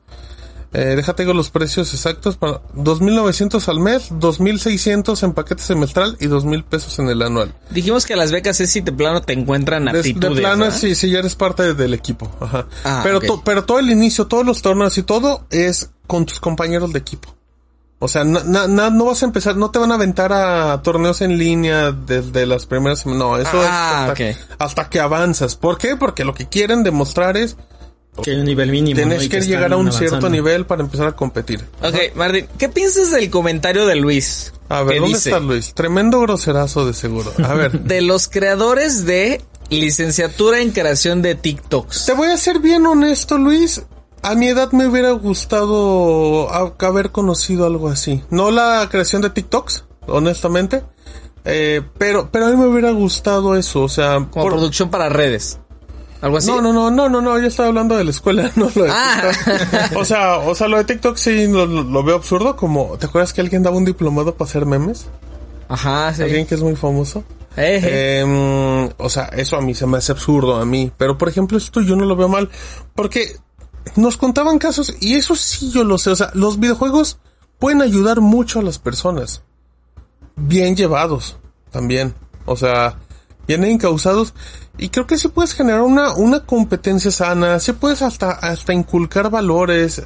Eh, 0.74 0.96
déjate 0.98 1.26
con 1.26 1.38
los 1.38 1.50
precios 1.50 1.94
exactos 1.94 2.36
para 2.36 2.62
2.900 2.76 3.68
al 3.70 3.80
mes, 3.80 4.12
2.600 4.12 5.24
en 5.24 5.34
paquete 5.34 5.64
semestral 5.64 6.18
y 6.20 6.28
2.000 6.28 6.64
pesos 6.66 7.00
en 7.00 7.10
el 7.10 7.22
anual. 7.22 7.54
Dijimos 7.70 8.06
que 8.06 8.16
las 8.16 8.32
becas 8.32 8.60
es 8.60 8.72
si 8.72 8.82
de 8.82 8.92
plano 8.92 9.22
te 9.22 9.34
encuentran 9.34 9.86
De, 9.86 9.92
de 9.94 10.00
aptitudes. 10.00 10.40
plano, 10.40 10.66
¿verdad? 10.66 10.78
si, 10.78 10.94
si 10.96 11.10
ya 11.10 11.20
eres 11.20 11.36
parte 11.36 11.74
del 11.74 11.94
equipo. 11.94 12.30
Ajá. 12.42 12.68
Ah, 12.84 13.02
pero, 13.04 13.20
ok. 13.20 13.26
to- 13.26 13.42
pero 13.46 13.64
todo 13.64 13.80
el 13.80 13.90
inicio, 13.90 14.28
todos 14.28 14.46
los 14.46 14.62
torneos 14.62 14.98
y 14.98 15.04
todo 15.04 15.46
es 15.52 15.90
con 16.06 16.26
tus 16.26 16.40
compañeros 16.40 16.92
de 16.94 17.00
equipo. 17.00 17.34
O 18.00 18.08
sea, 18.08 18.24
na- 18.26 18.44
na- 18.44 18.68
na- 18.68 18.90
no 18.92 19.06
vas 19.06 19.24
a 19.24 19.26
empezar, 19.26 19.56
no 19.56 19.72
te 19.72 19.80
van 19.80 19.92
a 19.92 19.96
aventar 19.96 20.32
a 20.32 20.82
torneos 20.84 21.22
en 21.22 21.38
línea 21.38 21.92
desde 21.92 22.46
las 22.46 22.66
primeras 22.68 23.00
semanas. 23.00 23.20
No, 23.20 23.38
eso 23.38 23.62
Ah, 23.64 24.12
es 24.12 24.12
hasta, 24.12 24.12
ok. 24.12 24.56
hasta 24.60 24.90
que 24.90 25.00
avanzas. 25.00 25.56
¿Por 25.56 25.78
qué? 25.80 25.96
Porque 25.96 26.24
lo 26.26 26.34
que 26.36 26.48
quieren 26.48 26.84
demostrar 26.84 27.38
es 27.38 27.58
Que 28.24 28.32
hay 28.32 28.38
un 28.38 28.46
nivel 28.46 28.72
mínimo. 28.72 28.96
Tienes 28.96 29.30
que, 29.30 29.42
llegar 29.42 29.74
a 29.74 29.78
un 29.78 29.92
cierto 29.92 30.30
nivel 30.30 30.66
para 30.66 30.84
empezar 30.84 31.08
a 31.08 31.16
competir. 31.16 31.66
Ok, 31.82 32.16
Martín, 32.16 32.48
¿qué 32.58 32.70
piensas 32.70 33.12
del 33.12 33.30
comentario 33.30 33.86
de 33.86 33.96
Luis? 33.96 34.54
A 34.70 34.84
ver, 34.84 35.00
¿dónde 35.00 35.16
dice, 35.16 35.30
está 35.30 35.40
Luis? 35.40 35.74
Tremendo 35.74 36.20
groserazo 36.22 36.86
de 36.86 36.94
seguro. 36.94 37.32
A 37.44 37.54
ver, 37.54 37.80
De 37.84 38.02
los 38.02 38.28
creadores 38.28 39.06
de 39.06 39.42
licenciatura 39.70 40.62
en 40.62 40.72
creación 40.72 41.22
de 41.22 41.36
TikToks. 41.36 42.06
te 42.06 42.14
voy 42.14 42.30
a 42.30 42.38
ser 42.38 42.60
bien 42.60 42.86
honesto, 42.86 43.38
Luis. 43.38 43.84
A 44.24 44.36
mi 44.36 44.48
edad 44.48 44.72
me 44.72 44.88
hubiera 44.88 45.12
gustado 45.12 46.50
haber 46.52 47.12
conocido 47.12 47.66
algo 47.66 47.88
así. 47.90 48.24
No 48.30 48.52
la 48.52 48.88
creación 48.90 49.22
de 49.22 49.30
TikToks, 49.30 49.86
honestamente. 50.08 50.84
Eh, 51.46 51.82
pero, 51.98 52.30
pero 52.32 52.48
a 52.48 52.50
mí 52.50 52.58
me 52.58 52.66
hubiera 52.68 52.92
gustado 52.92 53.56
eso, 53.56 53.84
o 53.84 53.90
sea, 53.90 54.16
Como 54.16 54.30
por- 54.32 54.52
producción 54.54 54.90
para 54.90 55.08
redes. 55.08 55.60
Algo 56.22 56.38
así. 56.38 56.48
No, 56.48 56.62
no, 56.62 56.74
no, 56.74 56.90
no, 56.90 57.10
no, 57.10 57.22
no, 57.22 57.38
yo 57.40 57.48
estaba 57.48 57.70
hablando 57.70 57.96
de 57.96 58.04
la 58.04 58.10
escuela, 58.10 58.52
no 58.56 58.70
lo 58.76 58.84
de 58.84 58.90
Ah. 58.92 59.32
TikTok. 59.46 59.98
O 60.02 60.06
sea, 60.06 60.38
o 60.40 60.56
sea, 60.56 60.68
lo 60.68 60.78
de 60.78 60.84
TikTok 60.86 61.16
sí 61.18 61.48
lo, 61.48 61.66
lo- 61.66 61.84
lo 61.84 62.04
veo 62.04 62.16
absurdo, 62.16 62.56
como, 62.56 62.98
¿te 62.98 63.06
acuerdas 63.06 63.34
que 63.34 63.42
alguien 63.42 63.62
daba 63.64 63.78
un 63.78 63.86
diplomado 63.86 64.34
para 64.36 64.50
hacer 64.50 64.66
memes? 64.66 65.08
Ajá, 65.70 66.14
sí. 66.14 66.24
Alguien 66.24 66.46
que 66.48 66.56
es 66.56 66.62
muy 66.62 66.76
famoso. 66.76 67.24
Eh, 67.58 67.82
eh. 67.84 68.20
Em, 68.22 68.90
o 68.98 69.10
sea, 69.10 69.26
eso 69.26 69.58
a 69.58 69.62
mí 69.62 69.74
se 69.76 69.86
me 69.88 69.98
hace 69.98 70.12
absurdo 70.12 70.56
a 70.58 70.66
mí. 70.66 70.92
Pero 70.98 71.18
por 71.18 71.28
ejemplo, 71.30 71.58
esto 71.58 71.82
yo 71.82 71.96
no 71.96 72.06
lo 72.06 72.16
veo 72.16 72.30
mal. 72.30 72.50
Porque 72.96 73.36
nos 73.96 74.16
contaban 74.18 74.60
casos, 74.60 74.96
y 75.02 75.16
eso 75.16 75.36
sí 75.36 75.72
yo 75.72 75.84
lo 75.84 75.98
sé. 75.98 76.12
O 76.12 76.16
sea, 76.16 76.30
los 76.34 76.60
videojuegos 76.60 77.20
pueden 77.60 77.82
ayudar 77.82 78.22
mucho 78.22 78.60
a 78.60 78.64
las 78.64 78.80
personas. 78.80 79.42
Bien 80.36 80.76
llevados 80.76 81.38
también. 81.72 82.14
O 82.46 82.56
sea, 82.56 82.98
bien 83.48 83.64
encausados. 83.64 84.34
Y 84.78 84.90
creo 84.90 85.08
que 85.08 85.18
sí 85.18 85.28
puedes 85.30 85.54
generar 85.54 85.82
una, 85.82 86.14
una 86.14 86.42
competencia 86.42 87.10
sana. 87.12 87.60
Sí 87.60 87.74
puedes 87.74 88.02
hasta, 88.02 88.32
hasta 88.32 88.74
inculcar 88.74 89.30
valores. 89.30 90.04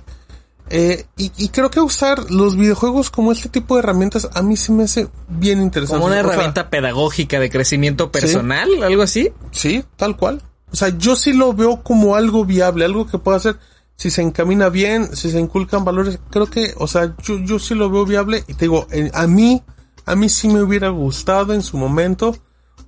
Eh, 0.70 1.06
y, 1.18 1.32
y 1.38 1.50
creo 1.50 1.70
que 1.70 1.82
usar 1.82 2.32
los 2.32 2.56
videojuegos 2.56 3.10
como 3.10 3.34
este 3.34 3.50
tipo 3.50 3.76
de 3.76 3.80
herramientas 3.80 4.30
a 4.34 4.42
mí 4.42 4.56
se 4.56 4.72
me 4.72 4.84
hace 4.84 5.10
bien 5.28 5.62
interesante. 5.62 6.00
Como 6.00 6.06
una 6.06 6.22
O 6.22 6.24
sea, 6.24 6.32
herramienta 6.32 6.70
pedagógica 6.70 7.42
de 7.42 7.50
crecimiento 7.50 8.10
personal, 8.10 8.82
algo 8.82 9.02
así. 9.02 9.32
Sí, 9.52 9.84
tal 9.98 10.16
cual. 10.16 10.42
O 10.72 10.76
sea, 10.78 10.98
yo 10.98 11.18
sí 11.18 11.34
lo 11.34 11.54
veo 11.54 11.84
como 11.84 12.16
algo 12.16 12.46
viable, 12.46 12.86
algo 12.86 13.06
que 13.06 13.18
pueda 13.18 13.38
hacer. 13.38 13.58
Si 13.98 14.10
se 14.10 14.22
encamina 14.22 14.70
bien, 14.70 15.14
si 15.14 15.30
se 15.30 15.40
inculcan 15.40 15.84
valores, 15.84 16.20
creo 16.30 16.48
que, 16.48 16.74
o 16.78 16.88
sea, 16.88 17.14
yo, 17.22 17.38
yo 17.40 17.60
sí 17.60 17.76
lo 17.76 17.90
veo 17.90 18.06
viable. 18.06 18.46
Y 18.48 18.54
te 18.54 18.66
digo, 18.66 18.88
eh, 18.92 19.12
a 19.14 19.28
mí, 19.28 19.62
a 20.06 20.16
mí 20.16 20.30
sí 20.30 20.48
me 20.48 20.64
hubiera 20.64 20.88
gustado 20.88 21.54
en 21.54 21.62
su 21.62 21.78
momento 21.78 22.36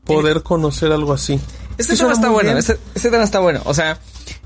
poder 0.05 0.43
conocer 0.43 0.91
algo 0.91 1.13
así. 1.13 1.39
Este 1.77 1.95
tema 1.97 2.13
está 2.13 2.29
bueno, 2.29 2.57
este, 2.57 2.77
este 2.95 3.09
tema 3.09 3.23
está 3.23 3.39
bueno. 3.39 3.61
O 3.65 3.73
sea, 3.73 3.99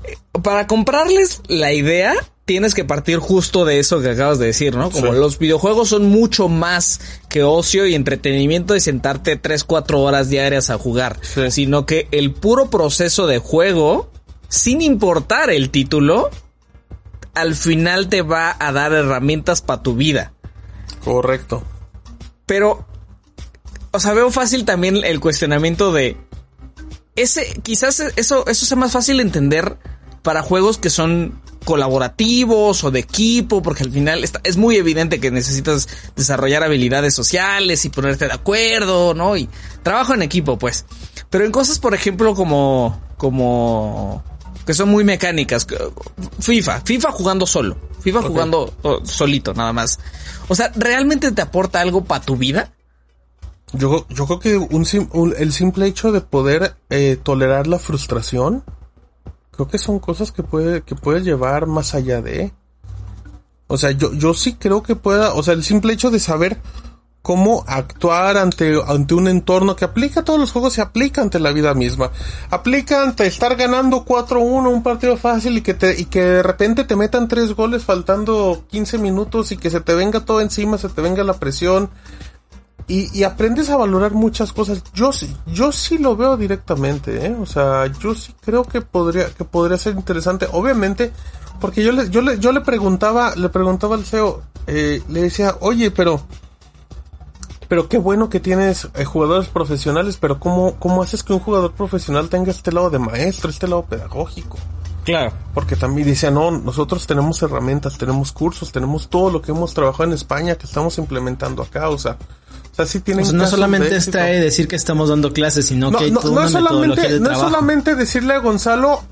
eh, 0.04 0.16
para 0.42 0.66
comprarles 0.66 1.40
la 1.48 1.72
idea, 1.72 2.14
tienes 2.46 2.74
que 2.74 2.84
partir 2.84 3.18
justo 3.18 3.64
de 3.66 3.78
eso 3.78 4.00
que 4.00 4.08
acabas 4.10 4.38
de 4.38 4.46
decir, 4.46 4.74
¿no? 4.76 4.90
Como 4.90 5.12
Sí. 5.12 5.18
los 5.18 5.38
videojuegos 5.38 5.90
son 5.90 6.06
mucho 6.08 6.48
más 6.48 7.00
que 7.28 7.42
ocio 7.42 7.86
y 7.86 7.94
entretenimiento 7.94 8.72
de 8.72 8.80
sentarte 8.80 9.36
3, 9.36 9.64
4 9.64 10.00
horas 10.00 10.30
diarias 10.30 10.70
a 10.70 10.78
jugar, 10.78 11.18
Sí. 11.20 11.50
sino 11.50 11.84
que 11.84 12.08
el 12.12 12.32
puro 12.32 12.70
proceso 12.70 13.26
de 13.26 13.38
juego, 13.38 14.10
sin 14.48 14.80
importar 14.80 15.50
el 15.50 15.68
título, 15.68 16.30
al 17.34 17.54
final 17.54 18.08
te 18.08 18.22
va 18.22 18.56
a 18.58 18.72
dar 18.72 18.92
herramientas 18.94 19.60
para 19.60 19.82
tu 19.82 19.94
vida. 19.94 20.32
Correcto. 21.04 21.62
Pero, 22.46 22.86
o 23.98 24.00
sea, 24.00 24.12
veo 24.12 24.30
fácil 24.30 24.64
también 24.64 25.02
el 25.04 25.18
cuestionamiento 25.18 25.92
de 25.92 26.16
ese, 27.16 27.52
quizás 27.64 27.98
eso, 28.14 28.46
eso 28.46 28.64
sea 28.64 28.76
más 28.76 28.92
fácil 28.92 29.16
de 29.16 29.24
entender 29.24 29.76
para 30.22 30.40
juegos 30.40 30.78
que 30.78 30.88
son 30.88 31.40
colaborativos 31.64 32.84
o 32.84 32.92
de 32.92 33.00
equipo, 33.00 33.60
porque 33.60 33.82
al 33.82 33.90
final 33.90 34.22
está- 34.22 34.40
es 34.44 34.56
muy 34.56 34.76
evidente 34.76 35.18
que 35.18 35.32
necesitas 35.32 35.88
desarrollar 36.14 36.62
habilidades 36.62 37.12
sociales 37.14 37.84
y 37.84 37.88
ponerte 37.88 38.26
de 38.28 38.34
acuerdo, 38.34 39.14
¿no? 39.14 39.36
Y 39.36 39.48
trabajo 39.82 40.14
en 40.14 40.22
equipo, 40.22 40.60
pues. 40.60 40.84
Pero 41.28 41.44
en 41.44 41.50
cosas, 41.50 41.80
por 41.80 41.92
ejemplo, 41.92 42.36
como, 42.36 43.02
como, 43.16 44.22
que 44.64 44.74
son 44.74 44.88
muy 44.88 45.02
mecánicas, 45.02 45.66
FIFA, 46.38 46.82
FIFA 46.82 47.10
jugando 47.10 47.48
solo, 47.48 47.76
FIFA 48.00 48.22
jugando 48.22 48.72
oh, 48.82 49.04
solito, 49.04 49.54
nada 49.54 49.72
más. 49.72 49.98
O 50.46 50.54
sea, 50.54 50.70
¿realmente 50.76 51.32
te 51.32 51.42
aporta 51.42 51.80
algo 51.80 52.04
para 52.04 52.24
tu 52.24 52.36
vida? 52.36 52.70
Yo, 53.72 54.06
yo 54.08 54.26
creo 54.26 54.40
que 54.40 54.56
un, 54.56 54.86
un- 55.12 55.34
el 55.36 55.52
simple 55.52 55.86
hecho 55.86 56.10
de 56.12 56.20
poder 56.20 56.76
eh, 56.90 57.18
tolerar 57.22 57.66
la 57.66 57.78
frustración, 57.78 58.64
creo 59.50 59.68
que 59.68 59.78
son 59.78 59.98
cosas 59.98 60.32
que 60.32 60.42
puede, 60.42 60.82
que 60.82 60.94
puede 60.94 61.20
llevar 61.22 61.66
más 61.66 61.94
allá 61.94 62.22
de. 62.22 62.52
O 63.66 63.76
sea, 63.76 63.90
yo, 63.90 64.12
yo 64.14 64.32
sí 64.32 64.54
creo 64.54 64.82
que 64.82 64.96
pueda, 64.96 65.34
o 65.34 65.42
sea, 65.42 65.52
el 65.54 65.62
simple 65.62 65.92
hecho 65.92 66.10
de 66.10 66.18
saber 66.20 66.58
cómo 67.20 67.62
actuar 67.66 68.38
ante, 68.38 68.80
ante 68.86 69.12
un 69.12 69.28
entorno 69.28 69.76
que 69.76 69.84
aplica 69.84 70.20
a 70.20 70.24
todos 70.24 70.40
los 70.40 70.50
juegos 70.52 70.78
y 70.78 70.80
aplica 70.80 71.20
ante 71.20 71.38
la 71.38 71.52
vida 71.52 71.74
misma. 71.74 72.10
Aplica 72.48 73.02
ante 73.02 73.26
estar 73.26 73.54
ganando 73.56 74.06
4-1 74.06 74.72
un 74.72 74.82
partido 74.82 75.18
fácil 75.18 75.58
y 75.58 75.60
que 75.60 75.74
te, 75.74 76.00
y 76.00 76.06
que 76.06 76.22
de 76.22 76.42
repente 76.42 76.84
te 76.84 76.96
metan 76.96 77.28
tres 77.28 77.54
goles 77.54 77.84
faltando 77.84 78.64
15 78.70 78.96
minutos 78.96 79.52
y 79.52 79.58
que 79.58 79.68
se 79.68 79.80
te 79.82 79.94
venga 79.94 80.20
todo 80.24 80.40
encima, 80.40 80.78
se 80.78 80.88
te 80.88 81.02
venga 81.02 81.22
la 81.22 81.34
presión 81.34 81.90
y, 82.88 83.16
y 83.16 83.24
aprendes 83.24 83.68
a 83.68 83.76
valorar 83.76 84.12
muchas 84.12 84.52
cosas. 84.52 84.82
Yo 84.94 85.12
sí, 85.12 85.34
yo 85.46 85.70
sí 85.70 85.98
lo 85.98 86.16
veo 86.16 86.36
directamente, 86.38 87.26
¿eh? 87.26 87.36
O 87.38 87.46
sea, 87.46 87.86
yo 87.86 88.14
sí 88.14 88.34
creo 88.40 88.64
que 88.64 88.80
podría, 88.80 89.26
que 89.28 89.44
podría 89.44 89.76
ser 89.76 89.94
interesante. 89.94 90.48
Obviamente, 90.50 91.12
porque 91.60 91.84
yo 91.84 91.92
le, 91.92 92.08
yo 92.08 92.22
le, 92.22 92.38
yo 92.38 92.50
le 92.50 92.62
preguntaba, 92.62 93.36
le 93.36 93.50
preguntaba 93.50 93.94
al 93.94 94.04
CEO, 94.04 94.42
eh, 94.66 95.02
le 95.08 95.22
decía, 95.22 95.56
oye, 95.60 95.90
pero, 95.90 96.22
pero 97.68 97.88
qué 97.88 97.98
bueno 97.98 98.30
que 98.30 98.40
tienes 98.40 98.88
eh, 98.94 99.04
jugadores 99.04 99.48
profesionales, 99.48 100.16
pero 100.18 100.40
¿cómo, 100.40 100.76
cómo 100.78 101.02
haces 101.02 101.22
que 101.22 101.34
un 101.34 101.40
jugador 101.40 101.72
profesional 101.72 102.30
tenga 102.30 102.50
este 102.50 102.72
lado 102.72 102.88
de 102.88 102.98
maestro, 102.98 103.50
este 103.50 103.68
lado 103.68 103.84
pedagógico? 103.84 104.56
Claro. 105.08 105.32
Porque 105.54 105.74
también 105.74 106.06
decía, 106.06 106.30
no, 106.30 106.50
nosotros 106.50 107.06
tenemos 107.06 107.40
herramientas, 107.40 107.96
tenemos 107.96 108.30
cursos, 108.30 108.70
tenemos 108.72 109.08
todo 109.08 109.30
lo 109.30 109.40
que 109.40 109.52
hemos 109.52 109.72
trabajado 109.72 110.04
en 110.04 110.12
España 110.12 110.56
que 110.56 110.66
estamos 110.66 110.98
implementando 110.98 111.62
acá, 111.62 111.88
o 111.88 111.96
sea, 111.96 112.18
o 112.70 112.74
sea, 112.74 112.84
sí 112.84 113.00
tienen 113.00 113.24
O 113.24 113.28
sea, 113.28 113.38
no 113.38 113.46
solamente 113.46 113.88
de 113.88 113.96
está 113.96 114.24
de 114.24 114.38
decir 114.38 114.68
que 114.68 114.76
estamos 114.76 115.08
dando 115.08 115.32
clases, 115.32 115.64
sino 115.64 115.90
No, 115.90 115.96
que 115.96 116.04
hay 116.04 116.10
no, 116.10 116.20
toda 116.20 116.34
no 116.34 116.40
una 116.42 116.50
solamente, 116.50 117.08
de 117.08 117.20
no 117.20 117.30
es 117.30 117.38
solamente 117.38 117.94
decirle 117.94 118.34
a 118.34 118.38
Gonzalo, 118.40 119.02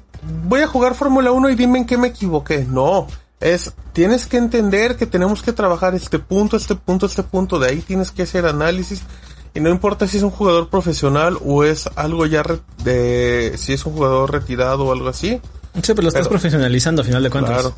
voy 0.45 0.61
a 0.61 0.67
jugar 0.67 0.95
Fórmula 0.95 1.33
1 1.33 1.49
y 1.49 1.55
dime 1.55 1.79
en 1.79 1.87
qué 1.87 1.97
me 1.97 2.09
equivoqué. 2.09 2.67
No, 2.69 3.07
es, 3.41 3.73
tienes 3.95 4.27
que 4.27 4.37
entender 4.37 4.97
que 4.99 5.07
tenemos 5.07 5.43
que 5.43 5.55
trabajar 5.55 5.95
este 5.95 6.19
punto, 6.19 6.59
este 6.59 6.75
punto, 6.75 7.07
este 7.07 7.23
punto, 7.23 7.59
de 7.59 7.71
ahí 7.71 7.81
tienes 7.81 8.11
que 8.11 8.25
hacer 8.25 8.45
análisis. 8.45 9.03
Y 9.55 9.61
no 9.61 9.71
importa 9.71 10.07
si 10.07 10.19
es 10.19 10.23
un 10.23 10.31
jugador 10.31 10.69
profesional 10.69 11.39
o 11.43 11.65
es 11.65 11.89
algo 11.97 12.27
ya 12.27 12.43
de, 12.85 13.55
si 13.57 13.73
es 13.73 13.87
un 13.87 13.95
jugador 13.95 14.31
retirado 14.31 14.85
o 14.85 14.93
algo 14.93 15.09
así. 15.09 15.41
Sí, 15.83 15.93
pero 15.95 16.03
lo 16.03 16.09
estás 16.09 16.23
Pero- 16.23 16.31
profesionalizando 16.31 17.03
a 17.03 17.05
final 17.05 17.23
de 17.23 17.31
cuentas. 17.31 17.55
Claro. 17.55 17.75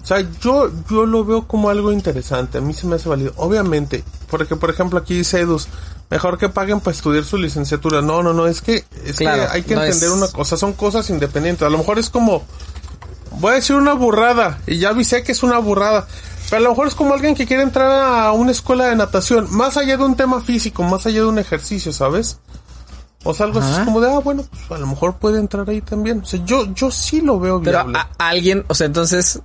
O 0.00 0.06
sea, 0.06 0.24
yo, 0.40 0.70
yo 0.88 1.06
lo 1.06 1.24
veo 1.24 1.46
como 1.48 1.70
algo 1.70 1.90
interesante. 1.92 2.58
A 2.58 2.60
mí 2.60 2.72
se 2.72 2.86
me 2.86 2.96
hace 2.96 3.08
válido. 3.08 3.32
Obviamente, 3.36 4.04
porque 4.30 4.54
por 4.56 4.70
ejemplo 4.70 4.98
aquí 4.98 5.14
dice 5.14 5.40
Edus, 5.40 5.66
mejor 6.08 6.38
que 6.38 6.48
paguen 6.48 6.80
para 6.80 6.96
estudiar 6.96 7.24
su 7.24 7.36
licenciatura. 7.36 8.00
No, 8.00 8.22
no, 8.22 8.32
no, 8.32 8.46
es 8.46 8.60
que, 8.62 8.84
es 9.04 9.16
Claro, 9.16 9.42
que 9.42 9.48
hay 9.56 9.62
que 9.64 9.74
no 9.74 9.82
entender 9.82 10.08
es- 10.10 10.14
una 10.14 10.28
cosa. 10.28 10.56
Son 10.56 10.72
cosas 10.74 11.10
independientes. 11.10 11.66
A 11.66 11.70
lo 11.70 11.78
mejor 11.78 11.98
es 11.98 12.10
como, 12.10 12.44
voy 13.32 13.52
a 13.52 13.54
decir 13.56 13.74
una 13.76 13.92
burrada, 13.94 14.60
y 14.66 14.78
ya 14.78 14.90
avisé 14.90 15.22
que 15.24 15.32
es 15.32 15.42
una 15.42 15.58
burrada. 15.58 16.06
Pero 16.48 16.60
a 16.60 16.62
lo 16.62 16.70
mejor 16.70 16.86
es 16.88 16.94
como 16.94 17.12
alguien 17.12 17.34
que 17.34 17.46
quiere 17.46 17.62
entrar 17.62 17.90
a 17.90 18.32
una 18.32 18.52
escuela 18.52 18.86
de 18.86 18.96
natación, 18.96 19.48
más 19.50 19.76
allá 19.76 19.96
de 19.98 20.04
un 20.04 20.16
tema 20.16 20.40
físico, 20.40 20.82
más 20.84 21.04
allá 21.06 21.18
de 21.20 21.26
un 21.26 21.38
ejercicio, 21.38 21.92
¿sabes? 21.92 22.38
O 23.30 23.34
sea, 23.34 23.44
algo 23.44 23.58
así 23.58 23.70
Ajá. 23.70 23.80
es 23.80 23.84
como 23.84 24.00
de, 24.00 24.10
ah, 24.10 24.20
bueno, 24.20 24.42
pues 24.50 24.70
a 24.70 24.78
lo 24.78 24.86
mejor 24.86 25.18
puede 25.18 25.38
entrar 25.38 25.68
ahí 25.68 25.82
también. 25.82 26.20
O 26.20 26.24
sea, 26.24 26.42
yo, 26.46 26.72
yo 26.72 26.90
sí 26.90 27.20
lo 27.20 27.38
veo 27.38 27.60
Pero 27.60 27.84
viable. 27.84 27.98
a, 27.98 28.08
a 28.18 28.28
alguien, 28.28 28.64
o 28.68 28.74
sea, 28.74 28.86
entonces, 28.86 29.40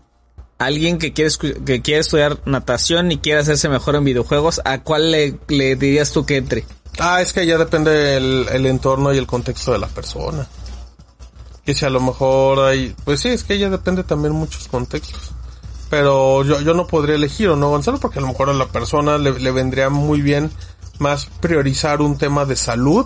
alguien 0.57 0.99
que 0.99 1.11
quiere, 1.11 1.31
que 1.65 1.81
quiere 1.81 1.99
estudiar 1.99 2.39
natación 2.45 3.11
y 3.11 3.17
quiere 3.17 3.41
hacerse 3.41 3.67
mejor 3.67 3.95
en 3.97 4.05
videojuegos, 4.05 4.61
¿a 4.63 4.83
cuál 4.83 5.11
le, 5.11 5.37
le 5.49 5.75
dirías 5.75 6.13
tú 6.13 6.25
que 6.25 6.37
entre? 6.37 6.63
Ah, 6.97 7.21
es 7.21 7.33
que 7.33 7.45
ya 7.45 7.57
depende 7.57 8.15
el, 8.15 8.47
el 8.53 8.65
entorno 8.67 9.11
y 9.13 9.17
el 9.17 9.27
contexto 9.27 9.73
de 9.73 9.79
la 9.79 9.87
persona. 9.87 10.47
Que 11.65 11.73
si 11.73 11.83
a 11.85 11.89
lo 11.89 11.99
mejor 11.99 12.59
hay... 12.61 12.95
Pues 13.03 13.19
sí, 13.19 13.27
es 13.27 13.43
que 13.43 13.59
ya 13.59 13.69
depende 13.69 14.05
también 14.05 14.33
muchos 14.33 14.69
contextos. 14.69 15.31
Pero 15.89 16.45
yo, 16.45 16.61
yo 16.61 16.73
no 16.73 16.87
podría 16.87 17.15
elegir 17.15 17.49
o 17.49 17.57
no 17.57 17.67
Gonzalo 17.67 17.99
porque 17.99 18.19
a 18.19 18.21
lo 18.21 18.29
mejor 18.29 18.49
a 18.49 18.53
la 18.53 18.67
persona 18.67 19.17
le, 19.17 19.37
le 19.39 19.51
vendría 19.51 19.89
muy 19.89 20.21
bien 20.21 20.51
más 20.99 21.25
priorizar 21.41 22.01
un 22.01 22.17
tema 22.17 22.45
de 22.45 22.55
salud 22.55 23.05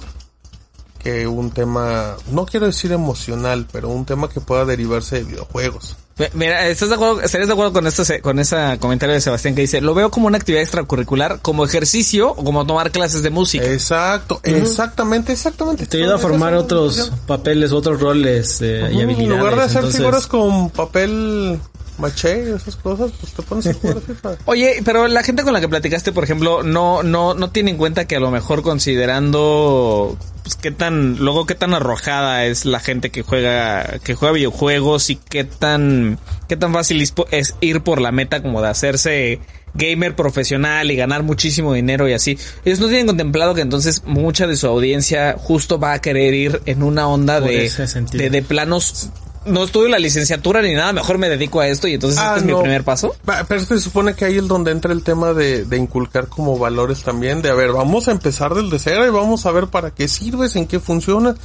que 1.07 1.25
un 1.25 1.51
tema, 1.51 2.17
no 2.31 2.45
quiero 2.45 2.65
decir 2.65 2.91
emocional, 2.91 3.65
pero 3.71 3.87
un 3.87 4.03
tema 4.03 4.27
que 4.27 4.41
pueda 4.41 4.65
derivarse 4.65 5.15
de 5.19 5.23
videojuegos. 5.23 5.95
Mi- 6.17 6.25
Mira, 6.33 6.67
¿estás 6.67 6.89
de 6.89 6.95
acuerdo, 6.95 7.21
estarías 7.21 7.47
de 7.47 7.53
acuerdo 7.53 7.71
con 7.71 7.87
esto, 7.87 8.03
con 8.21 8.39
ese 8.39 8.77
comentario 8.81 9.15
de 9.15 9.21
Sebastián 9.21 9.55
que 9.55 9.61
dice, 9.61 9.79
lo 9.79 9.93
veo 9.93 10.11
como 10.11 10.27
una 10.27 10.37
actividad 10.37 10.63
extracurricular, 10.63 11.39
como 11.41 11.63
ejercicio 11.63 12.31
o 12.31 12.43
como 12.43 12.65
tomar 12.67 12.91
clases 12.91 13.23
de 13.23 13.29
música? 13.29 13.63
Exacto, 13.65 14.41
exactamente, 14.43 15.31
exactamente. 15.31 15.85
Te 15.85 15.95
ayuda 15.97 16.15
a 16.15 16.17
formar 16.17 16.55
otros 16.55 17.09
papeles, 17.25 17.71
otros 17.71 18.01
roles 18.01 18.59
eh, 18.61 18.89
y 18.91 18.95
Ujú, 18.95 19.03
habilidades. 19.03 19.19
En 19.31 19.37
lugar 19.37 19.55
de 19.55 19.61
hacer 19.61 19.75
entonces- 19.77 19.97
figuras 20.01 20.27
con 20.27 20.69
papel 20.71 21.57
maché 21.97 22.49
y 22.49 22.53
esas 22.53 22.75
cosas, 22.75 23.11
pues 23.19 23.33
te 23.33 23.41
pones 23.43 23.67
a 23.67 23.73
jugar 23.73 24.01
FIFA. 24.01 24.37
Oye, 24.45 24.81
pero 24.83 25.07
la 25.07 25.23
gente 25.23 25.43
con 25.43 25.53
la 25.53 25.61
que 25.61 25.69
platicaste, 25.69 26.11
por 26.11 26.23
ejemplo, 26.23 26.63
no, 26.63 27.03
no, 27.03 27.33
no 27.33 27.49
tiene 27.49 27.71
en 27.71 27.77
cuenta 27.77 28.05
que 28.05 28.15
a 28.15 28.19
lo 28.19 28.31
mejor 28.31 28.61
considerando 28.61 30.17
pues, 30.43 30.55
qué 30.55 30.71
tan, 30.71 31.17
luego 31.17 31.45
qué 31.45 31.55
tan 31.55 31.73
arrojada 31.73 32.45
es 32.45 32.63
la 32.63 32.79
gente 32.79 33.09
que 33.09 33.21
juega, 33.21 33.99
que 34.03 34.15
juega 34.15 34.33
videojuegos 34.33 35.09
y 35.09 35.17
qué 35.17 35.43
tan, 35.43 36.19
qué 36.47 36.55
tan 36.55 36.71
fácil 36.71 37.01
es, 37.31 37.55
ir 37.59 37.81
por 37.81 37.99
la 37.99 38.13
meta 38.13 38.41
como 38.41 38.61
de 38.61 38.69
hacerse 38.69 39.39
gamer 39.73 40.15
profesional 40.15 40.89
y 40.89 40.95
ganar 40.95 41.23
muchísimo 41.23 41.73
dinero 41.73 42.07
y 42.07 42.13
así. 42.13 42.37
Ellos 42.63 42.79
no 42.79 42.87
tienen 42.87 43.07
contemplado 43.07 43.55
que 43.55 43.61
entonces 43.61 44.03
mucha 44.05 44.47
de 44.47 44.55
su 44.55 44.67
audiencia 44.67 45.35
justo 45.37 45.79
va 45.79 45.91
a 45.91 45.99
querer 45.99 46.33
ir 46.33 46.61
en 46.65 46.81
una 46.81 47.09
onda 47.09 47.41
de, 47.41 47.69
de, 48.13 48.29
de 48.29 48.41
planos. 48.41 49.09
No 49.47 49.63
estudio 49.63 49.87
la 49.87 49.99
licenciatura 49.99 50.61
ni 50.61 50.73
nada, 50.73 50.93
mejor 50.93 51.17
me 51.17 51.29
dedico 51.29 51.59
a 51.59 51.67
esto 51.67 51.87
y 51.87 51.93
entonces 51.93 52.19
Ah, 52.19 52.35
este 52.35 52.39
es 52.39 52.55
mi 52.55 52.61
primer 52.61 52.83
paso. 52.83 53.15
Pero 53.47 53.61
se 53.61 53.79
supone 53.79 54.13
que 54.13 54.25
ahí 54.25 54.37
es 54.37 54.47
donde 54.47 54.71
entra 54.71 54.93
el 54.93 55.03
tema 55.03 55.33
de, 55.33 55.65
de 55.65 55.77
inculcar 55.77 56.27
como 56.27 56.57
valores 56.57 57.03
también, 57.03 57.41
de 57.41 57.49
a 57.49 57.53
ver, 57.53 57.71
vamos 57.71 58.07
a 58.07 58.11
empezar 58.11 58.53
desde 58.53 58.79
cero 58.79 59.05
y 59.05 59.09
vamos 59.09 59.45
a 59.45 59.51
ver 59.51 59.67
para 59.67 59.91
qué 59.91 60.07
sirves, 60.07 60.55
en 60.55 60.67
qué 60.67 60.79
funciona. 60.79 61.35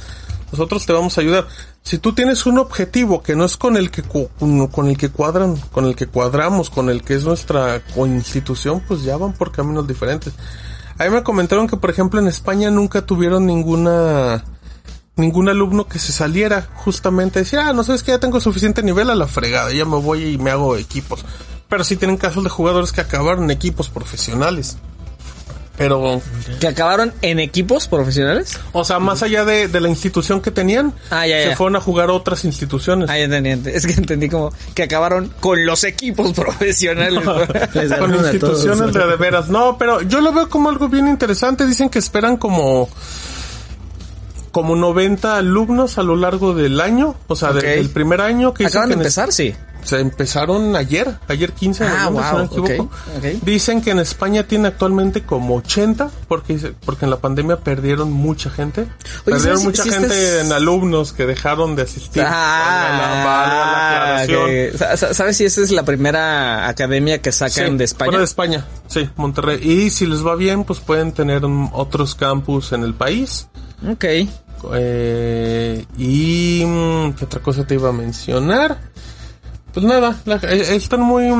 Nosotros 0.53 0.85
te 0.85 0.93
vamos 0.93 1.17
a 1.17 1.21
ayudar. 1.21 1.47
Si 1.81 1.97
tú 1.97 2.13
tienes 2.13 2.45
un 2.45 2.59
objetivo 2.59 3.23
que 3.23 3.35
no 3.35 3.43
es 3.43 3.57
con 3.57 3.75
el 3.75 3.89
que 3.89 4.03
con 4.03 4.87
el 4.87 4.97
que 4.97 5.09
cuadran, 5.09 5.57
con 5.71 5.85
el 5.85 5.95
que 5.95 6.05
cuadramos, 6.05 6.69
con 6.69 6.89
el 6.89 7.01
que 7.01 7.15
es 7.15 7.23
nuestra 7.25 7.81
institución, 7.95 8.83
pues 8.87 9.01
ya 9.01 9.17
van 9.17 9.33
por 9.33 9.51
caminos 9.51 9.87
diferentes. 9.87 10.31
A 10.99 11.05
mí 11.05 11.09
me 11.09 11.23
comentaron 11.23 11.67
que 11.67 11.75
por 11.75 11.89
ejemplo 11.89 12.19
en 12.19 12.27
España 12.27 12.69
nunca 12.69 13.03
tuvieron 13.03 13.47
ninguna 13.47 14.43
ningún 15.15 15.47
alumno 15.49 15.87
que 15.87 15.99
se 15.99 16.11
saliera 16.11 16.67
justamente 16.75 17.39
a 17.39 17.43
decir, 17.43 17.59
ah, 17.59 17.73
no 17.73 17.83
sabes 17.83 18.01
que 18.03 18.11
ya 18.11 18.19
tengo 18.19 18.39
suficiente 18.39 18.81
nivel 18.83 19.09
a 19.09 19.15
la 19.15 19.27
fregada, 19.27 19.71
ya 19.71 19.85
me 19.85 19.97
voy 19.97 20.23
y 20.33 20.37
me 20.37 20.49
hago 20.51 20.75
equipos. 20.75 21.23
Pero 21.69 21.83
sí 21.83 21.95
tienen 21.95 22.17
casos 22.17 22.43
de 22.43 22.49
jugadores 22.49 22.91
que 22.91 23.01
acabaron 23.01 23.45
en 23.45 23.51
equipos 23.51 23.89
profesionales. 23.89 24.77
Pero, 25.75 26.21
Que 26.59 26.67
acabaron 26.67 27.13
en 27.23 27.39
equipos 27.39 27.87
profesionales. 27.87 28.59
o 28.73 28.83
sea, 28.85 28.99
más 28.99 29.23
allá 29.23 29.43
de, 29.43 29.67
de 29.67 29.81
la 29.81 29.89
institución 29.89 30.39
que 30.39 30.51
tenían, 30.51 30.93
Ah, 31.09 31.25
ya, 31.25 31.49
se 31.49 31.55
fueron 31.55 31.75
a 31.75 31.81
jugar 31.81 32.09
a 32.09 32.13
otras 32.13 32.45
instituciones. 32.45 33.09
Ah, 33.09 33.17
ya 33.17 33.23
entendí, 33.23 33.49
ent- 33.49 33.73
Es 33.73 33.87
que 33.87 33.93
entendí 33.93 34.29
como 34.29 34.53
que 34.75 34.83
acabaron 34.83 35.33
con 35.39 35.65
los 35.65 35.83
equipos 35.83 36.31
profesionales. 36.35 37.23
Les 37.73 37.91
con 37.93 38.13
instituciones 38.13 38.77
todos. 38.77 38.93
de 38.93 39.07
de 39.07 39.15
veras. 39.15 39.49
No, 39.49 39.75
pero 39.79 40.01
yo 40.03 40.21
lo 40.21 40.31
veo 40.31 40.47
como 40.47 40.69
algo 40.69 40.89
bien 40.89 41.07
interesante. 41.07 41.65
Dicen 41.65 41.89
que 41.89 41.97
esperan 41.97 42.37
como 42.37 42.87
como 44.53 44.75
90 44.77 45.35
alumnos 45.35 45.97
a 45.97 46.03
lo 46.03 46.15
largo 46.15 46.53
del 46.53 46.79
año, 46.79 47.15
o 47.27 47.35
sea, 47.35 47.49
Ok. 47.49 47.55
desde 47.55 47.79
el 47.79 47.89
primer 47.89 48.21
año 48.21 48.53
que 48.53 48.65
Acaban 48.67 48.87
de 48.89 48.95
empezar, 48.95 49.33
sí. 49.33 49.53
Se 49.83 49.99
empezaron 49.99 50.77
ayer, 50.77 51.17
ayer 51.27 51.51
15 51.51 51.83
de 51.83 51.89
Ah, 51.89 52.05
noviembre, 52.09 52.23
si 52.23 52.31
no 52.31 52.37
me 52.37 52.47
wow, 52.47 52.65
equivoco. 52.65 52.83
ok, 53.17 53.17
ok. 53.17 53.43
Dicen 53.43 53.81
que 53.81 53.89
en 53.91 53.99
España 53.99 54.43
tiene 54.43 54.69
actualmente 54.69 55.23
como 55.23 55.55
80, 55.55 56.09
porque, 56.29 56.73
porque 56.85 57.03
en 57.03 57.09
la 57.11 57.17
pandemia 57.17 57.57
perdieron 57.57 58.09
mucha 58.09 58.49
gente. 58.49 58.87
perdieron 59.25 59.57
¿sabes? 59.59 59.63
mucha 59.65 59.83
Si 59.83 59.89
gente 59.89 60.05
estás- 60.37 60.45
en 60.45 60.53
alumnos 60.53 61.11
que 61.11 61.25
dejaron 61.25 61.75
de 61.75 61.81
asistir. 61.81 62.23
Valga 62.23 62.37
la- 62.97 63.25
valga 63.25 64.27
la 64.77 64.91
Ah, 64.93 64.95
sa- 64.97 65.13
¿Sabes 65.13 65.35
si 65.35 65.43
esa 65.45 65.61
es 65.61 65.71
la 65.71 65.83
primera 65.83 66.69
academia 66.69 67.21
que 67.21 67.33
sacan 67.33 67.71
Sí, 67.71 67.77
de 67.77 67.83
España? 67.83 68.05
Fuera 68.05 68.19
de 68.19 68.25
España, 68.25 68.65
sí, 68.87 69.09
Monterrey. 69.17 69.59
Y 69.61 69.89
si 69.89 70.05
les 70.05 70.25
va 70.25 70.35
bien, 70.35 70.63
pues 70.63 70.79
pueden 70.79 71.11
tener 71.11 71.41
otros 71.73 72.15
campus 72.15 72.71
en 72.71 72.83
el 72.83 72.93
país. 72.93 73.47
Ok. 73.91 74.05
Eh, 74.73 75.85
y 75.97 76.63
mm, 76.65 77.13
qué 77.13 77.25
otra 77.25 77.41
cosa 77.41 77.65
te 77.65 77.75
iba 77.75 77.89
a 77.89 77.93
mencionar. 77.93 78.77
Pues 79.73 79.85
nada, 79.85 80.15
eh, 80.43 80.75
están 80.75 81.01
muy 81.01 81.31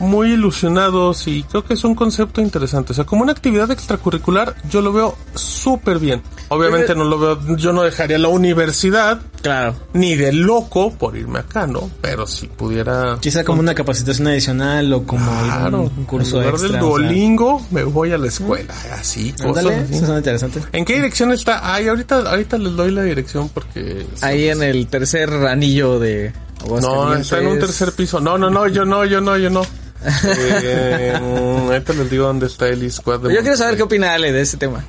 muy 0.00 0.32
ilusionados 0.32 1.26
y 1.28 1.42
creo 1.44 1.64
que 1.64 1.74
es 1.74 1.84
un 1.84 1.94
concepto 1.94 2.40
interesante. 2.40 2.92
O 2.92 2.94
sea, 2.94 3.04
como 3.04 3.22
una 3.22 3.32
actividad 3.32 3.70
extracurricular, 3.70 4.56
yo 4.68 4.80
lo 4.80 4.92
veo 4.92 5.16
súper 5.34 5.98
bien. 5.98 6.22
Obviamente 6.48 6.94
no 6.94 7.04
lo 7.04 7.18
veo, 7.18 7.56
yo 7.56 7.72
no 7.72 7.82
dejaría 7.82 8.18
la 8.18 8.28
universidad 8.28 9.20
Claro. 9.42 9.74
ni 9.94 10.16
de 10.16 10.32
loco 10.32 10.92
por 10.92 11.16
irme 11.16 11.38
acá, 11.38 11.66
¿no? 11.66 11.90
Pero 12.02 12.26
si 12.26 12.46
pudiera 12.46 13.16
Quizá 13.20 13.44
como 13.44 13.60
una 13.60 13.74
capacitación 13.74 14.26
adicional 14.28 14.92
o 14.92 15.04
como 15.04 15.24
Claro, 15.44 15.64
algún 15.82 16.04
curso 16.04 16.36
en 16.42 16.48
lugar 16.48 16.54
extra. 16.54 16.68
del 16.68 16.70
o 16.70 16.72
sea. 16.72 16.80
Duolingo 16.80 17.66
me 17.70 17.84
voy 17.84 18.12
a 18.12 18.18
la 18.18 18.26
escuela, 18.26 18.74
así, 18.98 19.32
cosas 19.32 19.46
Ándale, 19.64 19.74
así. 19.76 19.94
eso 19.94 20.00
suena 20.06 20.18
interesante. 20.18 20.60
¿En 20.72 20.84
qué 20.84 20.94
dirección 20.94 21.30
está? 21.32 21.72
Ay, 21.74 21.88
ahorita, 21.88 22.18
ahorita 22.30 22.58
les 22.58 22.74
doy 22.74 22.90
la 22.90 23.02
dirección 23.02 23.48
porque... 23.48 24.06
Ahí 24.22 24.48
en 24.48 24.62
el 24.62 24.86
tercer 24.88 25.30
anillo 25.46 25.98
de 25.98 26.32
No, 26.68 27.14
está 27.14 27.38
en 27.40 27.46
un 27.46 27.58
tercer 27.58 27.92
piso. 27.92 28.20
No, 28.20 28.36
no, 28.36 28.50
no, 28.50 28.66
yo 28.68 28.84
no, 28.84 29.04
yo 29.04 29.20
no, 29.20 29.36
yo 29.38 29.48
no. 29.50 29.62
Eh, 30.04 31.12
ahorita 31.20 31.92
les 31.92 32.10
digo 32.10 32.26
dónde 32.26 32.46
está 32.46 32.68
el 32.68 32.90
squad 32.90 33.20
de 33.20 33.34
Yo 33.34 33.40
quiero 33.42 33.56
saber 33.56 33.76
qué 33.76 33.82
opina 33.82 34.14
Ale 34.14 34.32
de 34.32 34.40
ese 34.42 34.56
tema. 34.56 34.84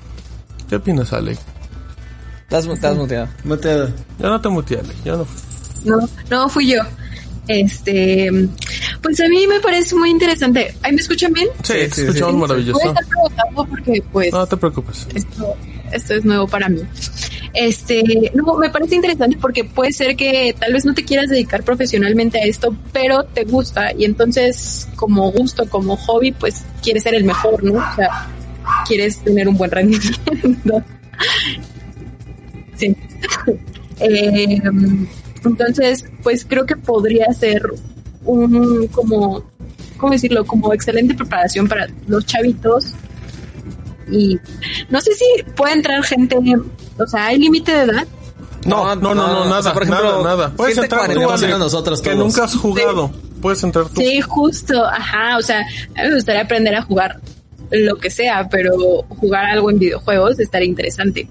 ¿Qué 0.70 0.76
opinas, 0.78 1.12
Ale? 1.14 1.38
Estás, 2.44 2.66
estás 2.66 2.96
muteado. 2.98 3.28
Muteado. 3.44 3.90
Yo 4.20 4.30
no 4.30 4.40
te 4.42 4.50
muteé, 4.50 4.80
Ale. 4.80 4.94
Yo 5.06 5.18
no. 5.18 5.28
No, 5.86 6.10
no 6.30 6.50
fui 6.50 6.72
yo. 6.72 6.82
Este, 7.48 8.30
pues 9.02 9.20
a 9.20 9.28
mí 9.28 9.48
me 9.48 9.60
parece 9.60 9.96
muy 9.96 10.10
interesante. 10.12 10.74
¿Ahí 10.84 10.94
me 10.94 11.02
escuchan 11.02 11.34
bien? 11.34 11.48
Sí, 11.64 11.74
Sí, 11.74 11.74
te 11.74 11.90
sí, 11.92 12.02
escuchamos 12.02 12.34
Voy 12.34 12.44
a 12.44 12.48
maravilloso. 12.48 12.88
estar 12.88 13.06
preguntando 13.08 13.66
porque 13.66 14.04
pues 14.12 14.32
No 14.32 14.46
te 14.48 14.58
preocupes. 14.58 15.08
esto, 15.14 15.56
esto 15.92 16.14
es 16.14 16.24
nuevo 16.26 16.48
para 16.48 16.70
mí. 16.70 16.82
Este, 17.54 18.32
no, 18.34 18.56
me 18.58 18.70
parece 18.70 18.96
interesante 18.96 19.38
porque 19.40 19.66
puede 19.66 19.92
ser 19.92 20.16
que 20.16 20.56
tal 20.58 20.72
vez 20.72 20.86
no 20.86 20.94
te 20.94 21.04
quieras 21.04 21.30
dedicar 21.30 21.64
profesionalmente 21.64 22.40
a 22.40 22.46
esto, 22.46 22.76
pero 22.94 23.24
te 23.24 23.44
gusta 23.44 23.92
y 23.94 24.06
entonces 24.06 24.88
como 24.96 25.32
gusto, 25.32 25.68
como 25.70 25.98
hobby, 25.98 26.32
pues 26.32 26.64
quieres 26.82 27.04
ser 27.04 27.16
el 27.16 27.26
mejor, 27.26 27.64
¿no? 27.64 27.74
O 27.74 27.96
sea, 27.96 28.30
quieres 28.88 29.18
tener 29.20 29.48
un 29.48 29.58
buen 29.58 29.72
rendimiento. 29.72 30.84
Sí. 32.76 32.96
Eh, 34.04 34.60
entonces, 35.46 36.06
pues 36.24 36.44
creo 36.44 36.66
que 36.66 36.76
podría 36.76 37.32
ser 37.34 37.62
un 38.26 38.88
como, 38.88 39.44
¿cómo 39.98 40.14
decirlo? 40.14 40.44
Como 40.44 40.74
excelente 40.74 41.14
preparación 41.14 41.68
para 41.68 41.88
los 42.08 42.26
chavitos. 42.26 42.96
Y 44.12 44.40
no 44.90 45.00
sé 45.02 45.12
si 45.14 45.26
puede 45.56 45.74
entrar 45.74 46.04
gente, 46.04 46.36
o 47.04 47.08
sea, 47.08 47.28
¿hay 47.28 47.38
límite 47.40 47.72
de 47.72 47.84
edad? 47.84 48.08
No, 48.66 48.96
no, 48.96 48.96
no, 48.96 49.16
no, 49.16 49.28
no, 49.28 49.42
o 49.42 49.46
nada, 49.46 49.64
sea, 49.64 49.74
por 49.74 49.84
ejemplo, 49.84 50.24
nada, 50.24 50.36
nada. 50.36 50.54
Puedes 50.56 50.78
entrar 50.78 51.12
tú, 51.12 51.30
Ale, 51.30 51.48
nosotros 51.58 52.02
que 52.02 52.12
todos. 52.12 52.24
nunca 52.26 52.44
has 52.44 52.56
jugado. 52.56 53.12
Puedes 53.42 53.64
entrar 53.64 53.86
tú. 53.90 54.00
Sí, 54.02 54.22
justo, 54.22 54.86
ajá, 54.86 55.38
o 55.38 55.42
sea, 55.42 55.62
a 55.62 56.04
mí 56.04 56.10
me 56.10 56.14
gustaría 56.16 56.42
aprender 56.44 56.76
a 56.76 56.84
jugar 56.84 57.20
lo 57.72 57.96
que 57.96 58.10
sea, 58.12 58.48
pero 58.50 58.74
jugar 59.10 59.46
algo 59.46 59.72
en 59.72 59.80
videojuegos 59.80 60.40
estaría 60.40 60.68
interesante. 60.68 61.28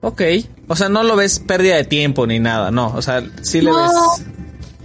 Ok. 0.00 0.22
O 0.68 0.76
sea, 0.76 0.88
no 0.88 1.02
lo 1.04 1.16
ves 1.16 1.38
pérdida 1.38 1.76
de 1.76 1.84
tiempo 1.84 2.26
ni 2.26 2.38
nada, 2.40 2.70
no. 2.70 2.92
O 2.96 3.02
sea, 3.02 3.22
sí 3.42 3.60
le 3.60 3.70
No. 3.70 3.76
ves. 3.82 4.26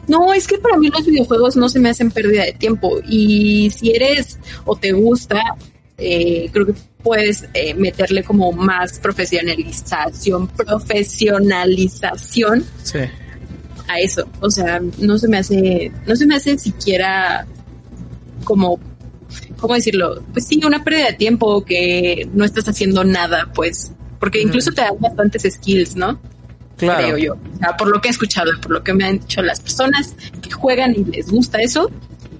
No, 0.08 0.34
es 0.34 0.48
que 0.48 0.58
para 0.58 0.78
mí 0.78 0.90
los 0.90 1.06
videojuegos 1.06 1.58
no 1.58 1.68
se 1.68 1.80
me 1.80 1.90
hacen 1.90 2.12
pérdida 2.12 2.44
de 2.44 2.54
tiempo. 2.54 2.98
Y 3.08 3.70
si 3.72 3.92
eres 3.92 4.38
o 4.66 4.76
te 4.76 4.92
gusta, 4.94 5.42
eh, 5.98 6.50
creo 6.52 6.66
que 6.68 6.74
puedes 7.04 7.46
eh, 7.54 7.74
meterle 7.74 8.24
como 8.24 8.52
más 8.52 9.00
profesionalización, 9.00 10.48
profesionalización 10.48 12.64
Sí. 12.84 13.00
a 13.88 14.00
eso. 14.00 14.28
O 14.42 14.50
sea, 14.50 14.82
no 15.00 15.18
se 15.18 15.28
me 15.28 15.38
hace, 15.38 15.92
no 16.06 16.16
se 16.16 16.26
me 16.26 16.36
hace 16.36 16.58
siquiera 16.58 17.46
como, 18.44 18.80
¿cómo 19.60 19.74
decirlo? 19.76 20.24
Pues 20.34 20.48
sí, 20.48 20.60
una 20.66 20.84
pérdida 20.84 21.08
de 21.08 21.14
tiempo 21.14 21.64
que 21.66 22.28
no 22.34 22.46
estás 22.46 22.68
haciendo 22.68 23.04
nada, 23.04 23.50
pues. 23.54 23.92
Porque 24.20 24.42
incluso 24.42 24.72
te 24.72 24.82
dan 24.82 24.96
bastantes 25.00 25.44
skills, 25.54 25.96
¿no? 25.96 26.20
Claro. 26.78 27.00
creo 27.08 27.18
yo. 27.18 27.34
O 27.34 27.58
sea, 27.58 27.76
por 27.76 27.88
lo 27.88 28.00
que 28.02 28.08
he 28.08 28.12
escuchado, 28.12 28.52
por 28.62 28.72
lo 28.72 28.84
que 28.84 28.94
me 28.94 29.04
han 29.06 29.20
dicho 29.20 29.42
las 29.42 29.60
personas 29.60 30.16
que 30.42 30.52
juegan 30.52 30.94
y 30.96 31.04
les 31.06 31.30
gusta 31.32 31.60
eso, 31.60 31.90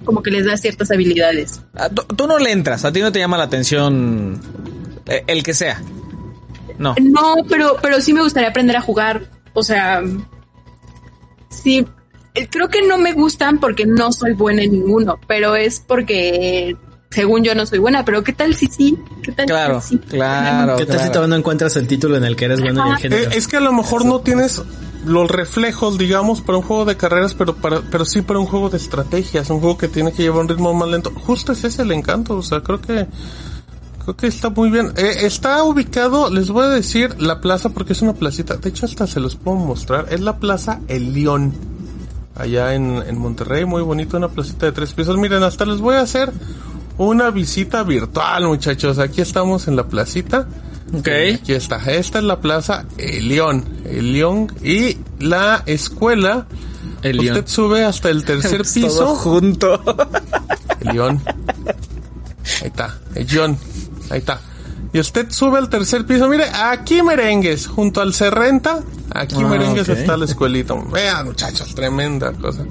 como 0.08 0.22
que 0.22 0.30
les 0.30 0.46
da 0.46 0.56
ciertas 0.56 0.90
habilidades. 0.90 1.60
Ah, 1.74 1.90
tú, 1.90 2.02
tú 2.16 2.26
no 2.26 2.38
le 2.38 2.50
entras, 2.50 2.82
a 2.86 2.90
ti 2.90 3.02
no 3.02 3.12
te 3.12 3.18
llama 3.18 3.36
la 3.36 3.44
atención 3.44 4.40
eh, 5.04 5.22
el 5.26 5.42
que 5.42 5.52
sea. 5.52 5.82
No. 6.78 6.94
No, 6.98 7.34
pero, 7.46 7.76
pero 7.82 8.00
sí 8.00 8.14
me 8.14 8.22
gustaría 8.22 8.48
aprender 8.48 8.74
a 8.74 8.80
jugar. 8.80 9.28
O 9.52 9.62
sea, 9.62 10.00
sí, 11.50 11.84
eh, 12.34 12.48
creo 12.50 12.68
que 12.70 12.80
no 12.86 12.96
me 12.96 13.12
gustan 13.12 13.58
porque 13.60 13.84
no 13.84 14.10
soy 14.12 14.32
buena 14.32 14.62
en 14.62 14.72
ninguno, 14.72 15.18
pero 15.26 15.56
es 15.56 15.80
porque 15.86 16.74
según 17.10 17.44
yo 17.44 17.54
no 17.54 17.66
soy 17.66 17.78
buena, 17.80 18.02
pero 18.02 18.24
¿qué 18.24 18.32
tal 18.32 18.54
si 18.54 18.66
sí? 18.68 18.96
¿Qué 19.22 19.32
tal 19.32 19.44
Claro, 19.44 19.80
si 19.82 19.96
sí? 19.96 19.98
claro. 20.08 20.76
¿Qué 20.76 20.86
tal 20.86 21.00
si 21.00 21.08
todavía 21.08 21.28
no 21.28 21.36
encuentras 21.36 21.76
el 21.76 21.86
título 21.86 22.16
en 22.16 22.24
el 22.24 22.34
que 22.34 22.46
eres 22.46 22.62
bueno 22.62 22.82
en 22.82 22.88
el 22.92 22.94
Eh, 22.96 23.00
género? 23.00 23.30
es 23.32 23.46
que 23.46 23.58
a 23.58 23.60
lo 23.60 23.72
mejor 23.74 24.06
no 24.06 24.20
tienes 24.20 24.62
los 25.08 25.30
reflejos, 25.30 25.98
digamos, 25.98 26.40
para 26.40 26.58
un 26.58 26.64
juego 26.64 26.84
de 26.84 26.96
carreras, 26.96 27.34
pero 27.34 27.56
para, 27.56 27.80
pero 27.80 28.04
sí 28.04 28.22
para 28.22 28.38
un 28.38 28.46
juego 28.46 28.68
de 28.70 28.76
estrategias, 28.76 29.50
un 29.50 29.60
juego 29.60 29.78
que 29.78 29.88
tiene 29.88 30.12
que 30.12 30.22
llevar 30.22 30.42
un 30.42 30.48
ritmo 30.48 30.72
más 30.74 30.88
lento. 30.88 31.10
Justo 31.14 31.52
ese 31.52 31.68
es 31.68 31.78
el 31.78 31.90
encanto, 31.92 32.36
o 32.36 32.42
sea, 32.42 32.60
creo 32.60 32.80
que, 32.80 33.06
creo 34.04 34.16
que 34.16 34.26
está 34.26 34.50
muy 34.50 34.70
bien. 34.70 34.92
Eh, 34.96 35.20
está 35.22 35.62
ubicado, 35.64 36.30
les 36.30 36.50
voy 36.50 36.64
a 36.64 36.68
decir 36.68 37.20
la 37.20 37.40
plaza 37.40 37.70
porque 37.70 37.94
es 37.94 38.02
una 38.02 38.14
placita, 38.14 38.56
de 38.56 38.68
hecho 38.68 38.86
hasta 38.86 39.06
se 39.06 39.20
los 39.20 39.36
puedo 39.36 39.56
mostrar, 39.56 40.06
es 40.10 40.20
la 40.20 40.36
plaza 40.36 40.80
El 40.88 41.12
León, 41.12 41.52
allá 42.36 42.74
en, 42.74 43.02
en 43.06 43.18
Monterrey, 43.18 43.64
muy 43.64 43.82
bonito, 43.82 44.16
una 44.16 44.28
placita 44.28 44.66
de 44.66 44.72
tres 44.72 44.92
pisos. 44.92 45.16
Miren, 45.16 45.42
hasta 45.42 45.64
les 45.64 45.80
voy 45.80 45.96
a 45.96 46.02
hacer 46.02 46.32
una 46.98 47.30
visita 47.30 47.82
virtual, 47.84 48.46
muchachos. 48.46 48.98
Aquí 48.98 49.20
estamos 49.20 49.68
en 49.68 49.76
la 49.76 49.86
placita. 49.86 50.48
Ok. 50.94 51.08
Aquí 51.34 51.52
está. 51.52 51.76
Esta 51.90 52.18
es 52.18 52.24
la 52.24 52.40
plaza 52.40 52.84
El 52.96 53.28
León. 53.28 53.64
El 53.84 54.12
León. 54.12 54.52
Y 54.62 54.96
la 55.18 55.62
escuela. 55.66 56.46
El 57.02 57.20
Usted 57.20 57.46
sube 57.46 57.84
hasta 57.84 58.08
el 58.10 58.24
tercer 58.24 58.62
Todo 58.64 58.74
piso. 58.74 59.06
junto. 59.16 59.82
El 60.80 60.88
León. 60.94 61.22
Ahí 61.66 62.66
está. 62.68 62.98
El 63.14 63.26
León. 63.26 63.58
Ahí 64.10 64.18
está. 64.18 64.40
Y 64.92 65.00
usted 65.00 65.30
sube 65.30 65.58
al 65.58 65.68
tercer 65.68 66.06
piso. 66.06 66.28
Mire, 66.28 66.44
aquí 66.48 67.02
merengues. 67.02 67.66
Junto 67.66 68.00
al 68.00 68.14
Cerrenta. 68.14 68.80
Aquí 69.14 69.36
Ah, 69.38 69.46
merengues 69.46 69.88
está 69.88 70.16
la 70.16 70.24
escuelita. 70.24 70.74
Vean, 70.90 71.26
muchachos. 71.26 71.74
Tremenda 71.74 72.32
cosa. 72.32 72.64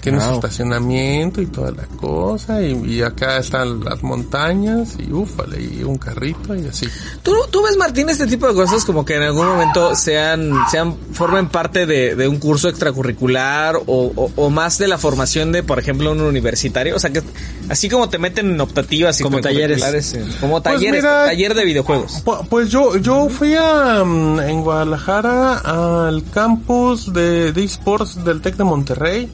Tiene 0.00 0.20
su 0.20 0.34
estacionamiento 0.34 1.42
y 1.42 1.46
toda 1.46 1.72
la 1.72 1.84
cosa. 1.86 2.62
Y, 2.62 2.72
y 2.94 3.02
acá 3.02 3.38
están 3.38 3.84
las 3.84 4.02
montañas. 4.02 4.94
Y 4.98 5.12
ufale. 5.12 5.60
Y 5.60 5.82
un 5.82 5.98
carrito 5.98 6.54
y 6.54 6.66
así. 6.66 6.86
¿Tú, 7.22 7.34
tú 7.50 7.62
ves, 7.62 7.76
Martín, 7.76 8.08
este 8.08 8.26
tipo 8.26 8.46
de 8.46 8.54
cosas 8.54 8.84
como 8.84 9.04
que 9.04 9.16
en 9.16 9.22
algún 9.22 9.46
momento 9.46 9.94
sean, 9.96 10.52
sean, 10.70 10.96
formen 11.12 11.48
parte 11.48 11.84
de, 11.86 12.14
de 12.14 12.28
un 12.28 12.38
curso 12.38 12.68
extracurricular 12.68 13.76
o, 13.76 13.82
o, 14.14 14.30
o 14.36 14.50
más 14.50 14.78
de 14.78 14.88
la 14.88 14.98
formación 14.98 15.50
de, 15.52 15.62
por 15.62 15.78
ejemplo, 15.78 16.12
un 16.12 16.20
universitario? 16.20 16.94
O 16.96 16.98
sea, 17.00 17.10
que 17.10 17.22
así 17.68 17.88
como 17.88 18.08
te 18.08 18.18
meten 18.18 18.50
en 18.52 18.60
optativas 18.60 19.20
y 19.20 19.24
Como 19.24 19.40
talleres. 19.40 20.16
Como 20.40 20.62
talleres, 20.62 21.02
mira- 21.02 21.24
taller 21.26 21.54
de 21.54 21.64
videojuegos. 21.64 22.24
Pu- 22.24 22.46
Pues 22.48 22.70
yo, 22.70 22.96
yo 22.98 23.28
fui 23.28 23.54
a, 23.54 24.04
mm, 24.04 24.40
en 24.40 24.62
Guadalajara 24.62 25.58
al 26.06 26.22
campus 26.30 27.12
de, 27.12 27.52
de 27.52 27.64
esports 27.64 28.24
del 28.24 28.40
TEC 28.40 28.56
de 28.56 28.64
Monterrey 28.64 29.28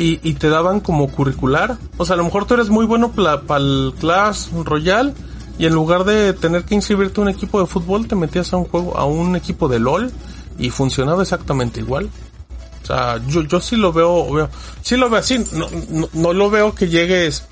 y, 0.00 0.18
y 0.22 0.34
te 0.34 0.48
daban 0.48 0.80
como 0.80 1.08
curricular. 1.08 1.76
O 1.98 2.06
sea, 2.06 2.14
a 2.14 2.16
lo 2.16 2.24
mejor 2.24 2.46
tú 2.46 2.54
eres 2.54 2.70
muy 2.70 2.86
bueno 2.86 3.12
para 3.12 3.60
el 3.60 3.92
Clash 4.00 4.48
Royale 4.64 5.12
y 5.58 5.66
en 5.66 5.74
lugar 5.74 6.04
de 6.04 6.32
tener 6.32 6.64
que 6.64 6.74
inscribirte 6.74 7.20
a 7.20 7.24
un 7.24 7.28
equipo 7.28 7.60
de 7.60 7.66
fútbol 7.66 8.08
te 8.08 8.16
metías 8.16 8.50
a 8.54 8.56
un 8.56 8.64
juego, 8.64 8.96
a 8.96 9.04
un 9.04 9.36
equipo 9.36 9.68
de 9.68 9.78
LOL 9.78 10.10
y 10.58 10.70
funcionaba 10.70 11.20
exactamente 11.20 11.80
igual. 11.80 12.08
O 12.82 12.86
sea, 12.86 13.20
yo, 13.28 13.42
yo 13.42 13.60
sí 13.60 13.76
lo 13.76 13.92
veo, 13.92 14.32
veo 14.32 14.48
sí 14.80 14.96
lo 14.96 15.10
veo 15.10 15.20
así. 15.20 15.38
No, 15.52 15.66
no, 15.90 16.08
no 16.14 16.32
lo 16.32 16.48
veo 16.48 16.74
que 16.74 16.88
llegues 16.88 17.44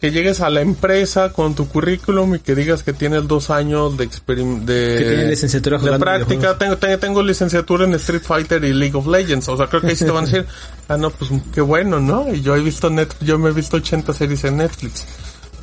que 0.00 0.10
llegues 0.10 0.40
a 0.40 0.48
la 0.48 0.62
empresa 0.62 1.32
con 1.32 1.54
tu 1.54 1.68
currículum 1.68 2.36
y 2.36 2.38
que 2.38 2.54
digas 2.54 2.82
que 2.82 2.94
tienes 2.94 3.28
dos 3.28 3.50
años 3.50 3.98
de 3.98 4.06
de, 4.06 4.96
Que 4.98 5.04
tienes 5.06 5.28
licenciatura 5.28 5.76
de 5.76 5.98
práctica. 5.98 6.56
Tengo, 6.56 6.78
tengo, 6.78 6.98
tengo 6.98 7.22
licenciatura 7.22 7.84
en 7.84 7.94
Street 7.94 8.22
Fighter 8.22 8.64
y 8.64 8.72
League 8.72 8.96
of 8.96 9.06
Legends. 9.06 9.48
O 9.48 9.58
sea, 9.58 9.66
creo 9.66 9.82
que 9.82 9.88
ahí 9.88 9.96
sí 9.96 10.06
te 10.06 10.10
van 10.10 10.24
a 10.24 10.26
decir, 10.26 10.46
ah, 10.88 10.96
no, 10.96 11.10
pues 11.10 11.30
qué 11.52 11.60
bueno, 11.60 12.00
¿no? 12.00 12.32
Y 12.32 12.40
yo 12.40 12.56
he 12.56 12.60
visto 12.62 12.88
net, 12.88 13.12
yo 13.20 13.38
me 13.38 13.50
he 13.50 13.52
visto 13.52 13.76
80 13.76 14.14
series 14.14 14.44
en 14.44 14.56
Netflix. 14.56 15.04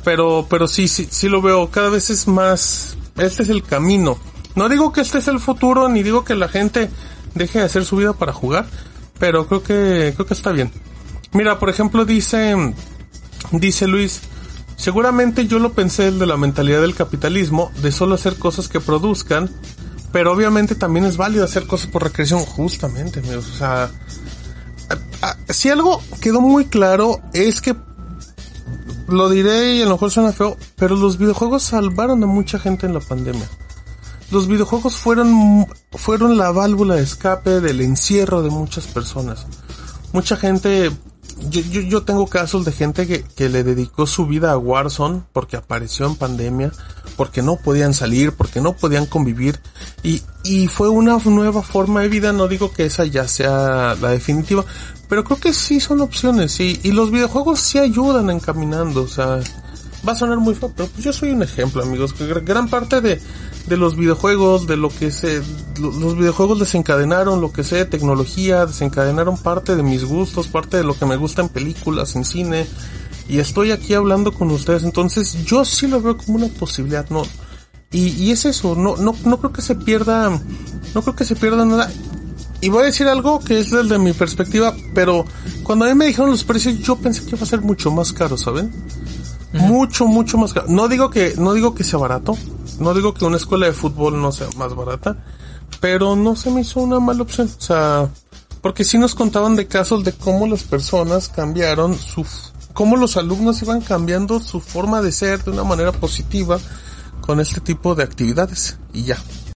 Pero, 0.04 0.46
pero 0.48 0.68
sí, 0.68 0.86
sí, 0.86 1.08
sí 1.10 1.28
lo 1.28 1.42
veo. 1.42 1.70
Cada 1.70 1.90
vez 1.90 2.08
es 2.10 2.28
más, 2.28 2.96
este 3.16 3.42
es 3.42 3.48
el 3.48 3.64
camino. 3.64 4.18
No 4.54 4.68
digo 4.68 4.92
que 4.92 5.00
este 5.00 5.18
es 5.18 5.26
el 5.26 5.40
futuro, 5.40 5.88
ni 5.88 6.04
digo 6.04 6.24
que 6.24 6.36
la 6.36 6.48
gente 6.48 6.88
deje 7.34 7.58
de 7.58 7.64
hacer 7.64 7.84
su 7.84 7.96
vida 7.96 8.12
para 8.12 8.32
jugar, 8.32 8.66
pero 9.18 9.48
creo 9.48 9.64
que, 9.64 10.12
creo 10.14 10.26
que 10.26 10.34
está 10.34 10.52
bien. 10.52 10.70
Mira, 11.32 11.58
por 11.58 11.70
ejemplo, 11.70 12.04
dice, 12.04 12.54
Dice 13.52 13.86
Luis, 13.86 14.20
seguramente 14.76 15.46
yo 15.46 15.58
lo 15.58 15.72
pensé 15.72 16.08
el 16.08 16.18
de 16.18 16.26
la 16.26 16.36
mentalidad 16.36 16.80
del 16.80 16.94
capitalismo, 16.94 17.70
de 17.82 17.92
solo 17.92 18.14
hacer 18.14 18.36
cosas 18.36 18.68
que 18.68 18.80
produzcan, 18.80 19.50
pero 20.12 20.32
obviamente 20.32 20.74
también 20.74 21.04
es 21.04 21.16
válido 21.16 21.44
hacer 21.44 21.66
cosas 21.66 21.90
por 21.90 22.02
recreación, 22.02 22.40
justamente, 22.40 23.20
amigos. 23.20 23.48
O 23.54 23.56
sea, 23.56 23.90
si 25.48 25.70
algo 25.70 26.02
quedó 26.20 26.40
muy 26.40 26.66
claro 26.66 27.20
es 27.32 27.60
que 27.60 27.76
lo 29.08 29.30
diré 29.30 29.76
y 29.76 29.82
a 29.82 29.86
lo 29.86 29.92
mejor 29.92 30.10
suena 30.10 30.32
feo, 30.32 30.56
pero 30.76 30.94
los 30.94 31.18
videojuegos 31.18 31.62
salvaron 31.62 32.22
a 32.22 32.26
mucha 32.26 32.58
gente 32.58 32.86
en 32.86 32.94
la 32.94 33.00
pandemia. 33.00 33.48
Los 34.30 34.46
videojuegos 34.46 34.96
fueron, 34.96 35.66
fueron 35.92 36.36
la 36.36 36.50
válvula 36.50 36.96
de 36.96 37.02
escape 37.02 37.60
del 37.60 37.80
encierro 37.80 38.42
de 38.42 38.50
muchas 38.50 38.86
personas. 38.86 39.46
Mucha 40.12 40.36
gente, 40.36 40.90
yo, 41.50 41.60
yo, 41.60 41.80
yo 41.82 42.02
tengo 42.02 42.26
casos 42.26 42.64
de 42.64 42.72
gente 42.72 43.06
que, 43.06 43.22
que 43.22 43.48
le 43.48 43.64
dedicó 43.64 44.06
su 44.06 44.26
vida 44.26 44.52
a 44.52 44.58
Warzone 44.58 45.22
porque 45.32 45.56
apareció 45.56 46.06
en 46.06 46.16
pandemia, 46.16 46.72
porque 47.16 47.42
no 47.42 47.56
podían 47.56 47.94
salir, 47.94 48.32
porque 48.32 48.60
no 48.60 48.74
podían 48.74 49.06
convivir. 49.06 49.60
Y, 50.02 50.22
y 50.44 50.68
fue 50.68 50.88
una 50.88 51.18
nueva 51.24 51.62
forma 51.62 52.02
de 52.02 52.08
vida, 52.08 52.32
no 52.32 52.48
digo 52.48 52.72
que 52.72 52.86
esa 52.86 53.04
ya 53.04 53.28
sea 53.28 53.94
la 54.00 54.10
definitiva, 54.10 54.64
pero 55.08 55.24
creo 55.24 55.38
que 55.38 55.52
sí 55.52 55.80
son 55.80 56.00
opciones. 56.00 56.58
Y, 56.60 56.80
y 56.82 56.92
los 56.92 57.10
videojuegos 57.10 57.60
sí 57.60 57.78
ayudan 57.78 58.30
encaminando, 58.30 59.02
o 59.02 59.08
sea, 59.08 59.40
va 60.06 60.12
a 60.12 60.16
sonar 60.16 60.38
muy 60.38 60.54
feo, 60.54 60.72
pero 60.76 60.88
pues 60.88 61.04
yo 61.04 61.12
soy 61.12 61.30
un 61.30 61.42
ejemplo, 61.42 61.82
amigos. 61.82 62.12
que 62.12 62.24
gr- 62.28 62.44
Gran 62.44 62.68
parte 62.68 63.00
de, 63.00 63.20
de 63.66 63.76
los 63.76 63.96
videojuegos, 63.96 64.66
de 64.66 64.76
lo 64.76 64.88
que 64.90 65.10
se, 65.10 65.42
lo- 65.80 65.92
los 65.92 66.16
videojuegos 66.16 66.58
desencadenaron, 66.60 67.40
lo 67.40 67.52
que 67.52 67.64
sé 67.64 67.84
tecnología, 67.84 68.66
desencadenaron 68.66 69.36
parte 69.38 69.76
de 69.76 69.82
mis 69.82 70.04
gustos, 70.04 70.48
parte 70.48 70.76
de 70.76 70.84
lo 70.84 70.94
que 70.98 71.06
me 71.06 71.16
gusta 71.16 71.42
en 71.42 71.48
películas, 71.48 72.16
en 72.16 72.24
cine. 72.24 72.66
Y 73.28 73.38
estoy 73.40 73.72
aquí 73.72 73.92
hablando 73.94 74.32
con 74.32 74.50
ustedes, 74.50 74.84
entonces 74.84 75.44
yo 75.44 75.64
sí 75.64 75.86
lo 75.86 76.00
veo 76.00 76.16
como 76.16 76.36
una 76.38 76.48
posibilidad, 76.48 77.08
no. 77.10 77.22
Y, 77.90 78.08
y 78.22 78.30
es 78.32 78.44
eso, 78.44 78.74
no, 78.74 78.96
no, 78.96 79.14
no 79.24 79.38
creo 79.38 79.52
que 79.52 79.62
se 79.62 79.74
pierda, 79.74 80.30
no 80.94 81.02
creo 81.02 81.14
que 81.16 81.24
se 81.24 81.36
pierda 81.36 81.64
nada. 81.64 81.90
Y 82.60 82.70
voy 82.70 82.82
a 82.82 82.86
decir 82.86 83.06
algo 83.06 83.38
que 83.40 83.60
es 83.60 83.70
desde 83.70 83.98
mi 83.98 84.12
perspectiva, 84.12 84.74
pero 84.94 85.24
cuando 85.62 85.84
a 85.84 85.88
mí 85.88 85.94
me 85.94 86.06
dijeron 86.06 86.30
los 86.30 86.42
precios, 86.42 86.78
yo 86.80 86.96
pensé 86.96 87.22
que 87.24 87.36
iba 87.36 87.42
a 87.42 87.46
ser 87.46 87.60
mucho 87.60 87.90
más 87.90 88.12
caro, 88.12 88.36
¿saben? 88.36 88.72
Mucho, 89.52 90.06
mucho 90.06 90.38
más. 90.38 90.54
No 90.68 90.88
digo 90.88 91.10
que, 91.10 91.34
no 91.38 91.54
digo 91.54 91.74
que 91.74 91.84
sea 91.84 91.98
barato. 91.98 92.36
No 92.80 92.94
digo 92.94 93.14
que 93.14 93.24
una 93.24 93.36
escuela 93.36 93.66
de 93.66 93.72
fútbol 93.72 94.20
no 94.20 94.32
sea 94.32 94.48
más 94.56 94.74
barata. 94.74 95.16
Pero 95.80 96.16
no 96.16 96.36
se 96.36 96.50
me 96.50 96.62
hizo 96.62 96.80
una 96.80 97.00
mala 97.00 97.22
opción. 97.22 97.48
O 97.56 97.60
sea, 97.60 98.08
porque 98.60 98.84
sí 98.84 98.98
nos 98.98 99.14
contaban 99.14 99.56
de 99.56 99.66
casos 99.66 100.04
de 100.04 100.12
cómo 100.12 100.46
las 100.46 100.64
personas 100.64 101.28
cambiaron 101.28 101.96
su, 101.96 102.26
cómo 102.72 102.96
los 102.96 103.16
alumnos 103.16 103.62
iban 103.62 103.80
cambiando 103.80 104.40
su 104.40 104.60
forma 104.60 105.00
de 105.00 105.12
ser 105.12 105.42
de 105.44 105.50
una 105.52 105.64
manera 105.64 105.92
positiva 105.92 106.58
con 107.20 107.40
este 107.40 107.60
tipo 107.60 107.94
de 107.94 108.02
actividades. 108.04 108.78
Y 108.92 109.04
ya. 109.04 109.18